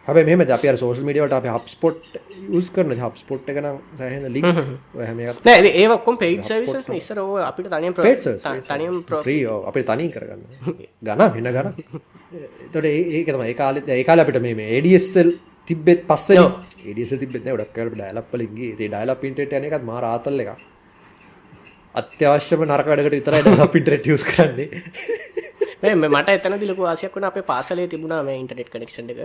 [0.07, 2.17] හැබ මෙම අප සෝල් මඩියට අප හප්ස්පොට්
[2.51, 3.67] යස් කරන හප්ස්පොට් එකන
[3.99, 4.41] සහන ලි
[6.17, 7.95] පේට සවිස නිස්සර අපිට තනියම්
[8.67, 10.43] තනියම් ප්‍රියෝ අපි තනී කරගන්න.
[11.07, 11.69] ගන වෙන ගන
[12.73, 15.31] තොට ඒකතම ඒ කාලෙත් ඒ කාල අපිට මේ ඒඩියස්සල්
[15.71, 16.29] තිබෙත් පස්ස
[16.83, 20.69] ඒඩියස තිබෙත් ඩක්කට ඩයිලප්ලින්ගේ ඒ ඩයිල පින්ට යන එකත් මාර ආතල්ල එක
[21.95, 24.67] අත්‍යවශ්‍යම නරකඩකට විතර පිට ටියස් කරන්නේ.
[26.07, 29.19] මට එතන දිලක ආසයක් වන අප පාසලේ තිබුණා මේ ඉන්ටනෙට් කනෙක්ෂන් එක.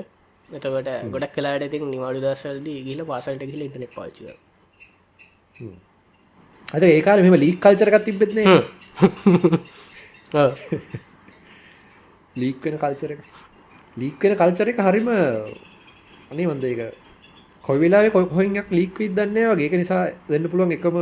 [0.48, 4.18] එතකට ගොඩක් කලාට ඉතින් නිවාඩු දසල්ද ගිල පාසල්ට ගිල ඉටනෙට් පාච
[6.66, 8.38] අද ඒකාර මෙම ලීක් කල්චරකත් තිබෙත්න
[12.36, 13.12] ලීක්වෙන කල්චර
[13.96, 15.10] ලීක්වෙන කල්චර එක හරිම
[16.30, 16.80] අනේ වන්ද එක
[17.64, 19.76] කොයි වෙලා කොහොයක් ලීක් විදන්නේ වගේ.
[19.76, 20.96] නිසා දෙන්න පුළුවන් එකම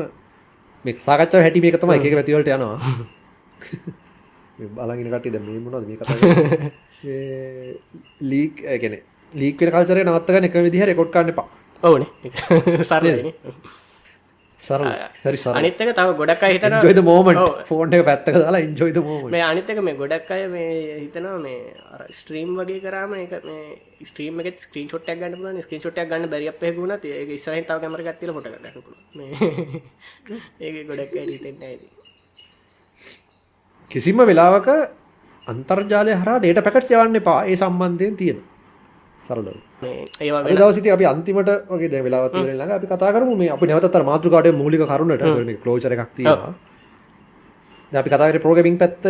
[0.84, 1.98] මේ සාකච්ඡා හැටි මේක තමයි.
[1.98, 2.78] එක පැතිවලට යනවා.
[4.76, 6.18] බලගෙන කටේ දැන් මේ මොනවද මේ කතාව
[8.30, 9.02] ලීක් කියන්නේ
[9.32, 11.48] ලීක් කල්චරේ නවත්තගන්න එක විදිහ රෙකෝඩ් කරන්න එපා.
[11.82, 12.08] ඕනේ.
[12.90, 13.34] සරලනේ
[14.64, 14.80] සර
[15.22, 17.38] හරි සර අනිත් එක තව ගොඩක් අය හිතනවා enjoy the moment.
[17.68, 18.62] ෆෝන් එක පැත්තක දාලා
[19.02, 19.32] moment.
[19.34, 21.58] මේ අනිත් එක මේ ගොඩක් අය මේ හිතනවා මේ
[22.12, 23.64] ස්ට්‍රීම් වගේ කරාම ඒක මේ
[24.04, 28.16] ස්ට්‍රීම් එකේ ස්ක්‍රීන්ෂොට් එකක් ගන්න ස්ක්‍රීන්ෂොට් එකක් ගන්න බැරි අප් වුණත් ඒක ඉස්සරහින් තව කැමරා
[28.78, 29.04] පුළුවන්.
[29.18, 29.32] මේ
[30.64, 32.02] ඒක ගොඩක් හිතෙන්නේ නැහැ
[33.90, 34.68] කිසිම වෙලාවක
[35.46, 37.40] අන්තර්ජාලය හරහා ඩේටා පැකට්ස් යවන්න එපා.
[37.44, 38.53] ඒ සම්බන්ධයෙන් තියෙනවා
[39.24, 39.48] සරල
[40.20, 43.30] ඒ දවසිති අපි අන්තිමට වගේ දැ වෙලාවත් ළඟ අපි කතා කරම.
[43.36, 45.60] මේ අපි නැවතර මාතෘකාට මූලික කරුණට.
[45.62, 46.54] කලෝචර එකක් තියෙනවා.
[47.92, 49.04] අපි කතර පෝගමින් පැත්ත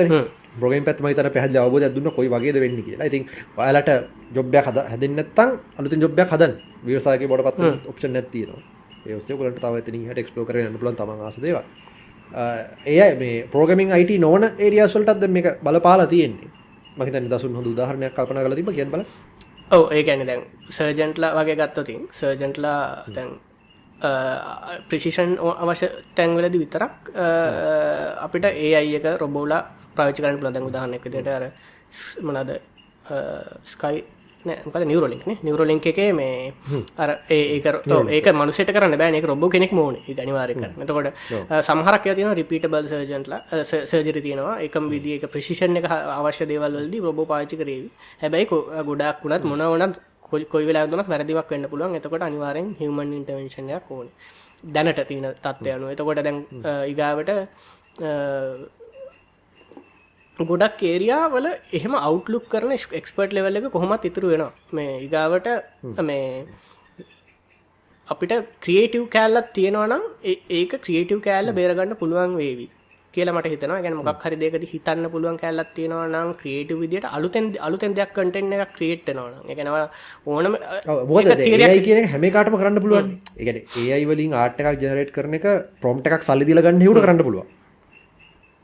[0.56, 3.06] බොග පැත්ම තන පැහල අවබෝධ දුන්න කොයි වගේ වෙන්න කියලා.
[3.06, 3.22] ඉතින්
[3.56, 3.90] ඔයාලට
[4.34, 6.52] ජොබ්යක් හද හැදන්නත්තන් අලුතින් ජොබ්යක් හදන්
[6.84, 7.58] විවසාගේ බොඩ පත්
[7.88, 8.60] ඔප්ෂන් නැතිනවා
[9.06, 11.56] ඒස්කලට තව හට එක්ස්පලෝ කරන පුලන් තම ආසදේව
[12.86, 16.50] ඒ මේ පෝගමින් අයිට නොන ඒරියස්වලටත් මේක බලපාලා තියෙන්නේ.
[16.96, 19.02] මහිත දසුන් හොඳ උදාහරණයක් කල්පන කල තිබ කිය බල
[19.70, 23.30] ඔව ඒ ඇන දැන් සර්ජන්ට්ලා වගේ ගත්තතින් සර්ජන්ට්ලා දැන්
[24.88, 27.12] ප්‍රිසිෂන් අවශ්‍ය තැන්වලදි විතරක්
[28.20, 29.62] අපිට ඒ අයි එක රොබෝලා
[29.96, 31.44] ප්‍රවිචකරන් ලදැන් උදාහන්න එක දෙට අර
[32.22, 32.50] මනද
[33.66, 34.04] ස්කයි
[34.44, 36.52] මොකද නිවරලින්ක් නිවරලින්ක් එක මේ
[36.98, 37.66] අර ඒක
[38.16, 39.16] ඒක මනුසට කරන්න බෑ.
[39.20, 41.08] එක රොබ කෙනෙක් මෝන අනිවාරක එතකොට
[41.68, 43.34] සමහරක් තින රිපිට බල් සර්ජන්ටල
[43.90, 44.60] සර්ජරි තියෙනවා.
[44.66, 47.88] එකම විදි එක ප්‍රශිෂණ එක අවශ්‍ය දේවල්වලදී රොබෝ පාචි කරේවි.
[48.22, 48.46] හැබැයි
[48.88, 49.96] ගොඩක් වුණත් මොන වනත්
[50.52, 51.96] කොයි වෙලා දුනත් වැරදිවක් වෙන්න පුළුවන්.
[51.98, 54.08] එතකොට අනිවාරෙන් හිමන් ඉන්ටවෙන්ශනයක් ඕන.
[54.74, 56.38] දැනට තියෙන තත්ත්වයනු එතකොට දැන්
[56.92, 57.30] ඉගාවට
[60.38, 61.46] ගොඩක් ඒරයා වල
[61.78, 64.42] එහෙම අවුටලුක් කරන එක්ස්පර්ට් ලෙවල් එක කොහොමත් ඉතුරු වෙන
[64.76, 65.46] මේ ඉගාවට
[66.08, 66.24] මේ
[68.08, 68.32] අපිට
[68.64, 70.02] ක්‍රියේටව් කෑල්ලත් තියෙනවනම්
[70.60, 72.66] ඒක ක්‍රියේටව් කෑල්ල බේරගන්න පුළුවන් වේවි
[73.14, 73.78] කියලා මට හිතනවා.
[73.84, 78.50] ගැන මොක් හරි දෙකද හිතන්න පුළුවන් කැල්ලත් තියෙනවා නම් ක්‍රියේටව් විදියට අලුතෙන් අලුතෙන් දෙයක් කටෙන්
[78.56, 79.84] එකක් ක්‍රියේට් වෙනවා එකනවා
[80.26, 80.54] ඕනම
[81.86, 83.14] කියන හැම කාටම කරන්න පුළුවන්.
[83.42, 85.48] එකන ඒයි වලින් ආට් එකක් ජනරේට් කරන එක
[85.84, 87.48] ප්‍රොම්ට් එකක් සල්ලි දිල ගන්න හුට කරන්න පුළුවන්.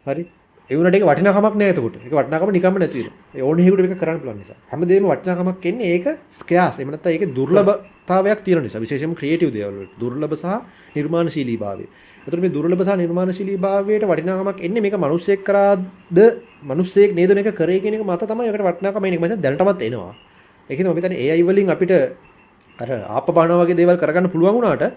[0.07, 0.27] හරි
[0.71, 3.07] එවනට වටිනකමක් නෑතකට එක වටනකම නිකම නැතිව
[3.43, 4.59] ඕන හිකට එක කරන්න පුලන් නිසා.
[4.71, 8.79] හැමදේම වටනකමක් කෙන්නේ ඒක ස්කයාස් එමනත ඒක දුර්ලභතාවයක් තියෙන නිසා.
[8.79, 10.63] විශේෂම ක්‍රියටව දේවල් දුර්ලභ සහ
[10.95, 11.85] නිර්මාණශීලී භාවය.
[12.27, 15.83] එතුර මේ දුර්ලභ සහ නිර්මාණශීලී භාවයට වටිනාකමක් එන්නේ මේක මනුස්සෙක් කරාද?
[16.63, 19.19] මනුස්සෙක් නේද මේක කරේ කියන එක මත තමයි ඒකට වටිනාකම එන්නේ.
[19.19, 20.15] මත දැනටමත් එනවා.
[20.71, 21.93] ඒකද මම හිතන්නේ AI වලින් අපිට
[22.79, 24.95] අර ආප බානවා වගේ දේවල් කරගන්න පුළුවන් වුණාට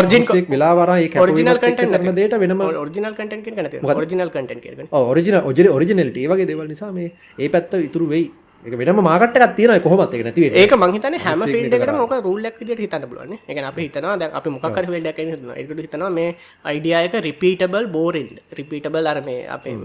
[0.00, 0.90] ඔර්ජින් වෙලා වර
[1.24, 7.10] ඔරිජිනල් කරන දේට වෙනම ඔරිජිනල් කටන් ඔරිජිනල් කටන් ඔරිජින ඔජර ඔරිජිනල්ට ඒවගේ දේවල් නිසා මේ
[7.38, 8.30] ඒ පැත්ත ඉතුරු වෙයි.
[8.62, 13.06] එක වෙනම මාකටක් තියන කොහොමත් එක නැතිව ඒක මහිතන හැම ෆිල්ඩකට මොක රුල්ලක් විදිට හිතන්න
[13.10, 16.10] බලන්න එක අප හිතනවා ද අපි මොකර වෙල්ඩක් එකට හිතනවා.
[16.18, 16.36] මේ
[16.70, 18.30] අයිඩියයක රිපීටබල් බෝරින්්
[18.60, 19.76] රිපීටබල් අර මේ අපේ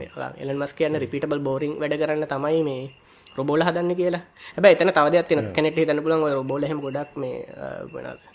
[0.43, 2.83] එලන් මස් කියන්න රිපිටබල් බෝරිං වැඩ කරන්න තමයි මේ
[3.39, 4.23] රොබෝල හදන්න කියලා.
[4.55, 7.43] හැබ එතන තවදයක් තින කැනෙට හිතන්න පුලන් රොබෝල හෙම ගොඩක් මේ
[7.93, 8.34] වනද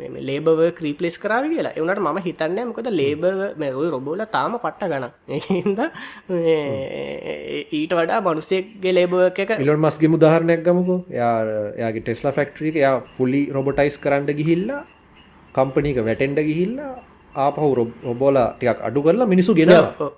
[0.00, 1.74] මේ ලේබව ක්‍රීපලෙස් කරාව කියලා.
[1.78, 3.24] එවනට ම හිතන්න මොකද ලේබ
[3.62, 5.06] මෙරුයි රොබෝල තාම පට්ට ගන
[5.38, 5.78] එහින්ද
[7.80, 11.00] ඊට වඩා මනුස්සෙක්ගේ ලේබ එක ඉලොන් මස්ගේ මුදාහරණයක් ගමකෝ.
[11.20, 14.82] යාගේ ටෙස්ලා ෆෙක්ට්‍රික යා ෆුලි රොබොටයිස් කරන්න ගිහිල්ලා
[15.54, 16.92] කම්පනීක වැටෙන්ඩ ගිහිල්ලා
[17.46, 17.72] ආපහු
[18.08, 20.12] රොබෝල ටිකක් අඩු කරලා මිනිසු ගෙනවා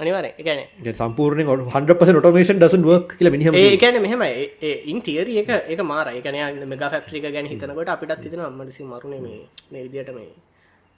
[0.00, 0.60] අනිවර එකන
[0.94, 4.22] සම්පූර්ණ හන්පස ොටමේෂන් ඩසන් වක් කියල මිනිහම ඒකැන මෙහම
[4.86, 9.82] ඉන් තිේර එක එක මාර එකන මෙග ෆක්ට්‍රික ගැන හිතනකොට අපිටත් තින අම්මටසි මරුණ මේ
[9.84, 10.30] විදියට මේ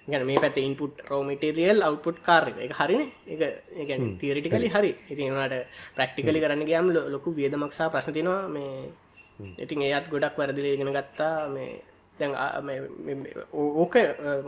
[0.09, 2.73] ගැන මේ පැත් ඉන්පුට් රෝමිටරියල් අවුපුට් කාර එක.
[2.73, 3.03] හරින.
[3.27, 3.41] එක
[3.77, 4.91] ඒගැන තීරටිකලි හරි.
[5.09, 5.55] ඉතිනට
[5.97, 8.91] ප්‍රක්ටිකලි කරන්න ගෑම් ලොකු වියදමක්සා ප්‍රශ්න තිනවා මේ
[9.59, 11.49] ඉතින් ඒත් ගොඩක් වැරදිල ගෙන ගත්තා.
[11.49, 11.81] මේ
[12.19, 12.33] දැන්
[13.53, 13.95] ඕක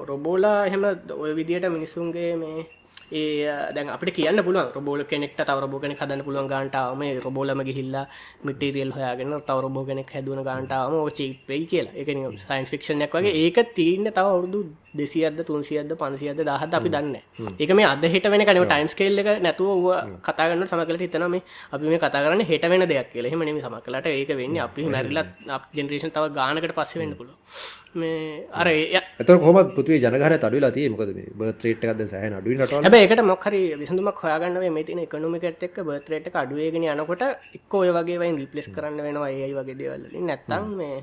[0.04, 0.84] රොබෝලා එහෙම
[1.14, 2.66] ඔය විදියට මිනිස්සුන්ගේ මේ
[3.14, 8.06] ඒ දැන් අපට කියන්න පුළුවන් රොබෝල කෙනෙක්ට තව රොබෝ කෙනෙක් හදන්න පුළුවන් ගාන්ටාවම රොබෝලම ගිහිල්ලා
[8.46, 11.94] මිටීරියල් හොයාගෙන තව රොබෝ කෙනෙක් හැදුවන ගාන්ටාවම චිප්පයි කියලා.
[12.00, 12.08] එක
[12.48, 13.34] සයින් ෆික්ෂණයක් වගේ.
[13.42, 14.60] ඒක තියන්න තව අවුරුදු
[15.00, 17.16] දෙසියද තුන්සියද පන්සියද දහද අපි දන්න
[17.64, 19.86] එක මේ අද හිට වෙන කනව ටයිම් ස්කේල්ල එක නැතුව
[20.26, 21.42] කතාගන්න සමකලට හිතන මේ
[21.74, 23.30] අපි මේ කතා කරන්න හෙට වෙන දෙයක් කියලා.
[23.30, 24.66] එහෙම නෙමෙයි සමකලට ඒක වෙන්නේ.
[24.66, 30.36] අපි මැරිලත් අප ජෙනරේෂන් තව ගානකට පස්සේ වෙන්න පුළුවන් මේ අර එතකොට කොහොමද පෘථිවි ජනගහනය
[30.38, 30.94] අඩුවෙලා තියෙන්නේ?
[30.94, 34.72] මොකද මේ බර්ත් රේට් එකක්ද සෑහෙන අඩුයි නටවල හැබැයි ඒකට මොකක් හරි විසඳුමක් හොයාගන්න වෙයි.
[34.76, 37.22] මේ තියෙන ඉකොනොමික් එකත් එක්ක බර්ත් රේට් එක අඩු වෙගෙන යනකොට
[37.58, 40.26] එක්ක ඔය වගේ වයින් රිප්ලේස් කරන්න වෙනවා AI වගේ දේවල් වලින්.
[40.30, 40.96] නැත්තම් මේ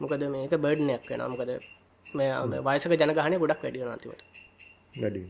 [0.00, 1.30] මොකද මේක බර්ඩන් එකක් වෙනවා.
[1.32, 1.50] මොකද
[2.16, 2.30] මේ
[2.66, 4.22] වයසක ජනගහනය ගොඩක් වැඩි වෙනවා අන්තිමට.
[5.02, 5.22] වැඩි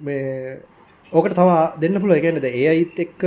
[0.00, 0.60] මේ
[1.12, 2.18] ඕකට තව දෙන්න පුළුවන්.
[2.18, 3.22] ඒ කියන්නේ දැන් AIත් එක්ක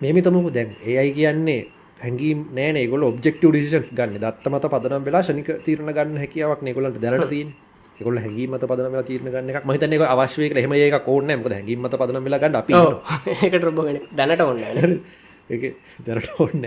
[0.00, 1.60] මෙහෙම තමු දැන් AI කියන්නේ
[2.02, 4.18] හැඟීම් නෑන ගොල ඔබෙක්ටව ඩිසින්ස් ගන්න.
[4.18, 7.54] දත්ත මත පදනම් වෙලා ශනික තීරණ ගන්න හැකියාවක් නෙගොලට දැනට තින්
[8.00, 9.64] එකොල හැඟීමත පදනම තීරණ ගන්න එකක්.
[9.64, 12.72] මහිතන එක අවශ්‍යයක හෙම ඒක කෝන මක හැඟීමත පදනම් වෙලා ගන්න අපි
[13.44, 14.60] ඒකට රොබගෙන දැනට ඔන්න
[16.06, 16.64] දැනට ඔන්න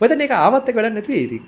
[0.00, 1.38] මත එක ආවත්ත වැඩ නැතිව ඉති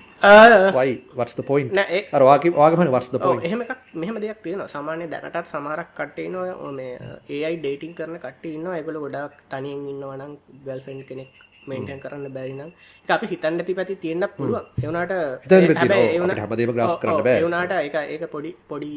[0.72, 1.72] වයි වර්ස්ත පොයින්
[2.12, 3.64] අරවාගේ වාගමන වර්ස්ත පොයි එහෙම
[3.95, 6.95] මෙහම දෙයක් තියෙන සාමාන්‍ය දැනටත් සමහරක් කට්ටේ නවා මේ
[7.30, 10.32] ඒයි ඩේටිං කරන කට්ට ඉන්න ඇගොල ගොඩක් තනියෙන් ඉන්නවනම්
[10.64, 12.71] ගල්ෆෙන්් කෙනෙක් මේන්ටන් කරන්න බැරිනම්
[13.09, 14.64] අපි හිතන්න ඇති පැති තියෙන්න්න පුළුවන්.
[14.81, 18.93] එවනට හැමදේම ග්‍රස් කරන්න එවනාට එක ඒක පොඩි පොඩි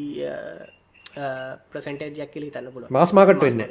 [1.68, 3.64] ප්‍රසෙන්ටේජ් ජැක්කල හිතන්න පුළුව මාස්මාකට වෙන්න.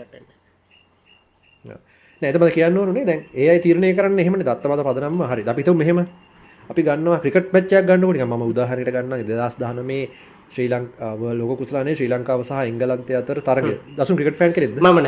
[2.21, 3.05] නැතම කියන්න නේ.
[3.05, 5.43] දැන් ඒ තිරණය කරන්න එහෙම දත්තමත පදනම් හරි.
[5.45, 6.07] අපිතු මෙහෙම.
[6.69, 10.09] අපි ගන්න ක්‍රිකට පච්චයක් ගන්නකොට ම උදාහරයට ගන්න දස් දාන මේ
[10.49, 15.07] ශ්‍රී ලංකාව ලෝක කුසලානේ ශ්‍රී ලංකාව සහ එංගලන්තය අතර තරග දසු ක්‍රිකට ෆෑන් කෙද මන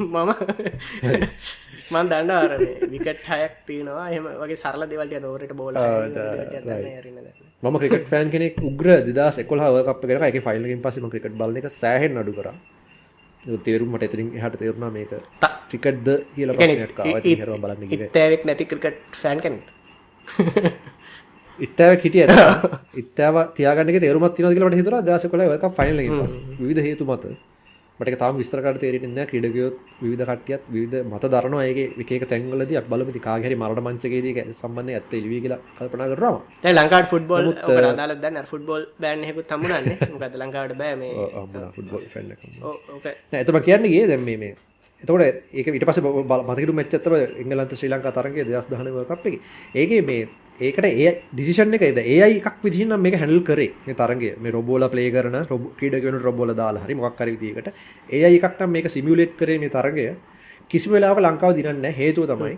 [0.00, 0.30] මම
[1.88, 2.52] මන් දන්න අර
[2.90, 4.06] විකට් හයක් තියෙනවා.
[4.10, 5.74] එහම වගේ සරල දෙවල්ට දෝරට බෝල
[7.62, 11.68] මම ක්‍රිකට ෆෑන් කෙනෙක් උග්‍ර දස් එකොල හවකප කර එක ෆයිල්ලින් පසම ක්‍රිකට බල එක
[11.72, 12.48] සෑහෙන් අඩු කර.
[13.60, 19.64] තේරුමට එතරින් හට තේරුණා මේක ටිකට්ද කියල බලන්න තෑවෙක් නැති ක්‍රිකට් ෆෑන් කෙනෙක්
[21.58, 22.24] ඉත්තාව හිටිය
[23.02, 26.02] ඉත්තාව තියාගන්න තේරුමත් තින කියලට හිතර දස කොල ෆයිල්
[26.62, 27.36] විධ හේතු මත
[28.00, 33.20] මට තාම විස්තරකට තේරෙන්න ක්‍රඩගයොත් විධ කටියත් විධ මත දරන ඒගේ එකක තැන්ගලද අත් බලපති
[33.20, 36.36] කාගහරි මරට මංචකේදී සම්බන්ධ ඇත්ත එලවී කියලා කල්පනා කරම
[36.74, 37.48] ලංකාට ෆුටබොල්
[37.96, 39.88] දාලදන්න ෆුටබොල් බෑන්හෙකු තමුණන්න
[40.20, 41.12] ගත ලංකාවට බෑ මේ.
[41.72, 42.02] ෆුටබොල්
[43.34, 44.54] ඇතම කියන්නේගේ දැම් මේ
[45.02, 45.20] එතකොට
[45.52, 49.40] ඒක විට පස මතකට මෙච්චතර එංගලන්ත ශ්‍රී ලංකා තරගේ දස් දහනව කප් එක.
[49.74, 50.28] ඒගේ මේ
[50.58, 51.98] ඒකට ඒ ඩිසිෂන් එක එද?
[51.98, 56.54] ඒ එකක් විදිහනම් මේක හැඩල් කරේ මේ තරගේ මේ රොබෝල ප්ලේ කරන රොබ ක්‍රීඩගෙන රොබෝල
[56.54, 57.68] දාලා හරි මොකක් හරි විදිහකට.
[58.08, 60.08] ඒ එකක් නම් මේක සිමියුලේට් කරේ මේ තරගය.
[60.70, 61.96] කිසිම වෙලාවක ලංකාව දිනන්නේ නැහැ.
[62.00, 62.56] හේතුව තමයි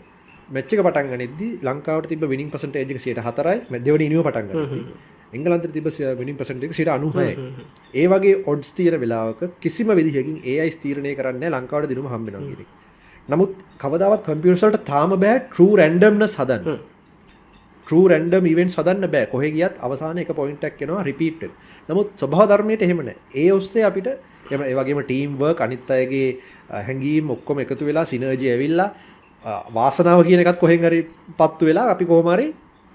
[0.49, 4.81] මැච් එක පටන් ගනිද්දි ලංකාවට තිබ්බ විනිං පර්සන්ටේජ් එක 104යි දෙවෙනි ඉනිව පටන් ගනිද්දි.
[5.33, 5.89] එංගලන්තේ තිබ්බ
[6.21, 7.33] විනිං පර්සන්ටේජ් එක 96යි
[7.95, 12.63] ඒ වගේ ඔඩ්ස් තියෙන වෙලාවක කිසිම විදිහකින් AI ස්ථීරණය කරන්නේ ලංකාවට දිනුම හම්බ වෙනවා කියන
[12.65, 12.71] එක.
[13.29, 13.53] නමුත්
[13.83, 15.37] කවදාවත් කම්පියුටර්ස් වලට තාම බෑ
[15.83, 16.79] randomness හදන්න.
[17.87, 19.27] true random events හදන්න බෑ.
[19.27, 21.53] කොහෙ ගියත් අවසානයේ එක පොයින්ට් එකක් එනවා repeated.
[21.89, 23.17] නමුත් ස්වභාව ධර්මයට එහෙම නෑ.
[23.35, 24.09] ඒ ඔස්සේ අපිට
[24.51, 26.29] එම ඒ වගේම ටීම් වර්ක් අනිත් අයගේ
[26.69, 28.91] හැඟීම් ඔක්කොම එකතු වෙලා සිනර්ජි ඇවිල්ලා
[29.71, 31.01] වාසනාව කියන එකත් කොහෙන් හරි
[31.39, 32.49] පත්තු වෙලා අපි කොහොම හරි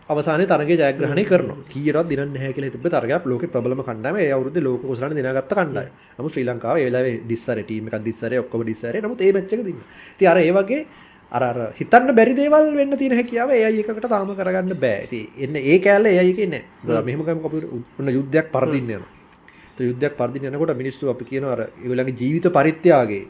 [0.09, 1.57] අවසානයේ තරගය ජයග්‍රහණය කරනවා.
[1.69, 5.91] කීයටවත් දිනන්නේ නැහැ කියලා හිතපු තරගයක් ලෝකේ ප්‍රබලම කණ්ඩායම ඒ අවුරුද්දේ ලෝක කුසලන දිනාගත්ත කණ්ඩායම.
[6.17, 9.01] නමුත් ශ්‍රී ලංකාව ඒ වෙලාවේ ඩිස්සරේ ටීම් එකක් දිස්සරේ ඔක්කොම දිස්සරේ.
[9.01, 9.79] නමුත් ඒ මැච් එක දින්න.
[10.15, 10.81] ඉතින් අර ඒ වගේ
[11.31, 15.07] අර අර හිතන්න බැරි දේවල් වෙන්න තියෙන හැකියාව AI එකකට තාම කරගන්න බෑ.
[15.07, 17.01] ඉතින් එන්න ඒ කෑල්ල AI එකේ නෑ.
[17.01, 17.63] මෙහෙම ගමු අපි
[17.99, 19.09] ඔන්න යුද්ධයක් පරදින්න යනවා.
[19.79, 23.25] ඒ යුද්ධයක් පරදින්න යනකොට මිනිස්සු අපි කියනවා අර ඒගොල්ලන්ගේ ජීවිත පරිත්‍යාගයේ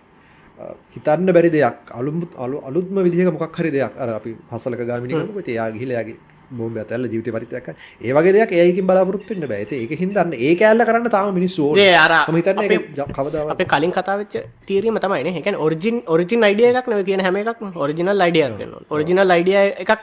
[0.94, 5.54] හිතන්න බැරි දෙයක් අලුත් අලුත්ම විදිහක මොකක් හරි දෙයක් අර අපි හසලක ගාමිණි කරනකොට ඉතින්
[5.56, 7.78] එයා ගිහිලා එයාගේ බෝම්බ ඇතැල්ල ජීවිත පරිත්‍යාග කරන
[8.08, 11.70] ඒ වගේ දෙයක් එයාකින් බලාපොරොත්තු වෙන්න බෑ ඉතින් ඒකකින් දන්න ඒ කෑල්ල කරන්න තාම මිනිස්සු
[11.78, 11.92] ඒ
[12.40, 14.36] හිතන්නේ ඒක කවදාවත් අපේ කලින් කතා වෙච්ච
[14.68, 15.34] තීරීම තමයි නේ.
[15.38, 18.84] ඒ කියන්නේ ඔරිජින් ඔරිජින් අයිඩියා එකක් නෙවෙයි කියන හැම එකක්ම ඔරිජිනල් අයිඩියා එකක් වෙනවා.
[18.96, 20.02] ඔරිජිනල් අයිඩියා එකක්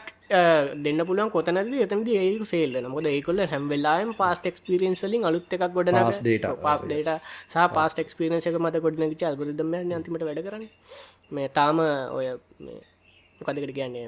[0.85, 2.93] දෙන්න පුළුවන් කොතනදී එතනදී ඒක ෆේල් වෙනවා.
[2.95, 5.67] මොකද ඒගොල්ලෝ හැම වෙලාවෙම පාස්ට් එක්ස්පීරියන්ස් වලින් අලුත් එකක්
[6.11, 6.55] Past data.
[6.67, 7.19] පාස් ඩේටා
[7.53, 10.71] සහ පාස්ට් එක්ස්පීරියන්ස් එක මත ගොඩනගිච්ච ඇල්ගොරිතම් එකක් අන්තිමට වැඩ කරන්නේ.
[11.35, 11.85] මේ තාම
[12.19, 12.27] ඔය
[12.65, 12.81] මේ
[13.41, 14.07] මොකදකට කියන්නේ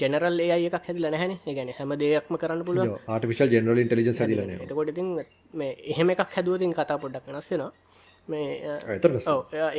[0.00, 1.32] ජෙනරල් ඒ එකක් හැදිල නැහැන.
[1.56, 2.94] ගැන හැම දෙයක්ම කරන්න පුළුවන්.
[3.14, 5.08] ආටිෆිශල් ජනරල් ඉන්ටලිජන්ස් හදිලන එතකොට ඉතින්
[5.54, 7.72] මේ එහෙම එකක් හැදුවතින් කතා පොඩ්ඩක් වෙනස්සෙනවා
[8.28, 8.44] මේ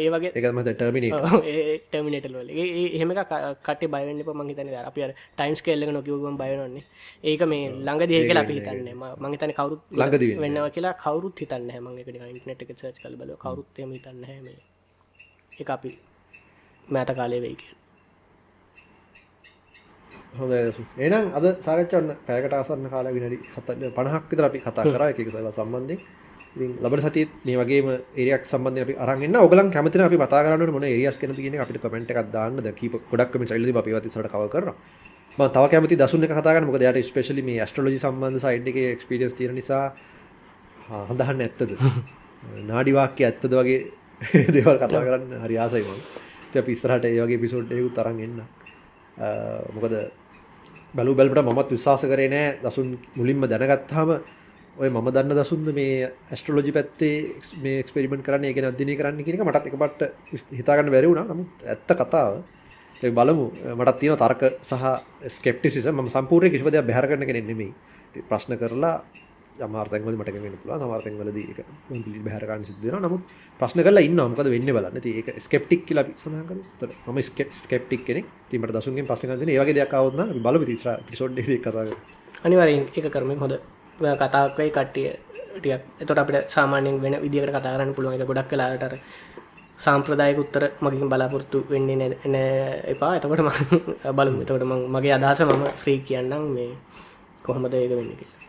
[0.01, 1.15] ඒ වගේ එකම ටර්මිනට
[1.85, 2.49] ටර්මිනටල් වල.
[2.95, 3.13] එහෙම
[3.67, 6.83] කට බයවෙන්න මංහිතන අපි ටයිම්ස් කෙල්ලක නොකිවගම් බයනන්නේ
[7.31, 8.89] ඒක මේ ළඟ දේක අපි හිතන්න.
[9.23, 14.21] මංහිතන කවරුත් ළඟදී වෙන්නවා කියලා කවරුත් හිතන්න මංගේකට ඉන්ටනෙට් එක සර්ච් කල බල කවරුත්තම හිතන්න
[14.29, 14.45] හැම
[15.61, 15.91] එක අපි
[16.87, 17.73] මෑත කාලය වෙයි කිය
[20.35, 20.53] හොඳ
[20.99, 25.03] එනම් අද සාකච්ඡන්න පැකට අසන්න කාලා විනඩි හත පණහක් විතර අපි කතා කර.
[25.03, 25.97] එක සල සම්බන්ධය
[26.55, 30.83] ඉතින් ලබන සතියත් මේ වගේම ඒරියක් සම්බන්ධය අපි අරගෙන ඔයගලන් කැමතින අපි කතා කරන්න මොන
[30.85, 32.55] ඒරියස් ගැනද කියන අපිට කමෙන්ට් එකක් දාන්න.
[32.57, 34.75] ද කීප ගොඩක් කමෙන්ට් ඇවිල්ලා අපි ඒවත් ඉස්සරහට කවර් කරනවා.
[35.37, 36.65] මම තව කැමති දසුන් එක කතා කරන්න.
[36.65, 39.85] මොකද එයාට ස්පෙෂලි මේ ඇස්ට්‍රොලොජි සම්බන්ධ සයිඩ් එකේ එක්ස්පීරියන්ස් තියෙන නිසා
[41.09, 41.71] හඳහන්න ඇත්තද?
[42.69, 43.79] නාඩි වාක්‍ය ඇත්තද වගේ
[44.55, 45.99] දේවල් කතා කරන්න හරි ආසයි මම.
[46.45, 48.39] ඉතින් අපි ඉස්සරහට ඒ වගේ එපිසෝඩ් එකකුත් අරන් එන්න.
[49.75, 49.93] මොකද
[50.97, 52.57] බලු බැලට මත් විශවාස කරේ නෑ.
[52.63, 54.09] දසුන් මුලින්ම දැනගත්තාම
[54.77, 57.15] ඔය ම දන්න දසුන්ද මේ ඇස්ට්‍රලෝජි පැත්තේ
[57.63, 60.01] මේ එක්ස්පෙරිමෙන්ට් කරන්න එක අධ්‍යනය කරන්න කියෙන මටත් එක පට
[60.59, 62.33] හිතාගන්න බැරිවුණ නමුත් ඇත්ත කතාව
[63.03, 63.45] ඒ බලමු.
[63.75, 64.83] මටත් තියෙන තර්ක සහ
[65.35, 67.71] ස්කප්ටිසිස ම සම්පූර්ය කිසිපදයක් බැහර කරන කෙනෙ නෙමේ
[68.29, 68.95] ප්‍රශ්න කරලා
[69.59, 73.23] අමාර්තැන්වල මට වෙන පුලා සමාර්තැන්වලද එක පිලි බැහරකාන්න සිද්ධන නමුත්
[73.59, 74.99] ප්‍රශ්න කල ඉන්න මොකද වෙන්න බලන්න.
[75.11, 78.25] ඒක ස්කප්ටික් කියල සඳහකර තර ම ස්කප් ස්කප්ටික් කෙනෙක්.
[78.49, 81.95] තිීමට දසුන්ගේ ප්‍රශ්න ඒවගේ දෙයක් අවන්න බල තිස්ර පිසෝඩ් කතාව
[82.43, 83.55] අනිවරින් එක කරමින් හොඳ
[83.97, 85.07] කතාක්වයි කට්ටිය
[85.55, 88.15] ටියක් එතොට අපට සාමානයෙන් වෙන විදිකට කතාරන්න පුළුවන්.
[88.15, 88.95] එක ගොඩක් කලාට
[89.79, 92.45] සාම්ප්‍රදායක උත්තර මගින් බලාපොරත්තු වෙන්නේ නෑ
[92.93, 93.15] එපා.
[93.17, 93.51] එතකොට ම
[94.11, 94.41] බලමු.
[94.43, 94.63] එතකොට
[94.95, 96.71] මගේ අදහස මම ෆ්‍රී කියන්නම් මේ
[97.43, 98.44] කොහොමද ඒක වෙන්න කියලා.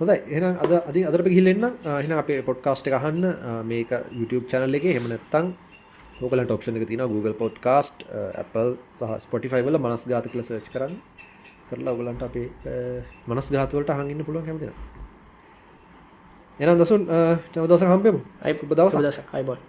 [0.00, 0.18] හොඳයි.
[0.34, 1.64] එහෙනම් අද අද අදට ගිහිල්ලෙන්න
[2.00, 3.24] එහෙනම් අපේ පොඩ්කාස්ට් එක අහන්න.
[3.70, 4.94] මේක YouTube channel එකේ.
[4.94, 5.46] එහෙම නැත්නම්
[6.22, 8.04] ඕකලන්ට ඔප්ෂන් එක තියෙනවා Google podcast
[8.42, 10.94] Apple සහ Spotify වල මනස් ගාත කියලා සර්ච් කරන්න.
[11.70, 12.48] කරලා ඔයගලන්ට අපේ
[13.28, 14.76] මනස් ගාත වලට අහන් ඉන්න පුළුවන් කැමතිනම්
[16.60, 17.02] එහෙනම් දසුන්
[17.52, 18.20] තව දවසක් හම්බෙමු.
[18.44, 19.02] අයි සුබ දවසක්.
[19.02, 19.34] දවසක්.
[19.34, 19.60] අයිබෝන්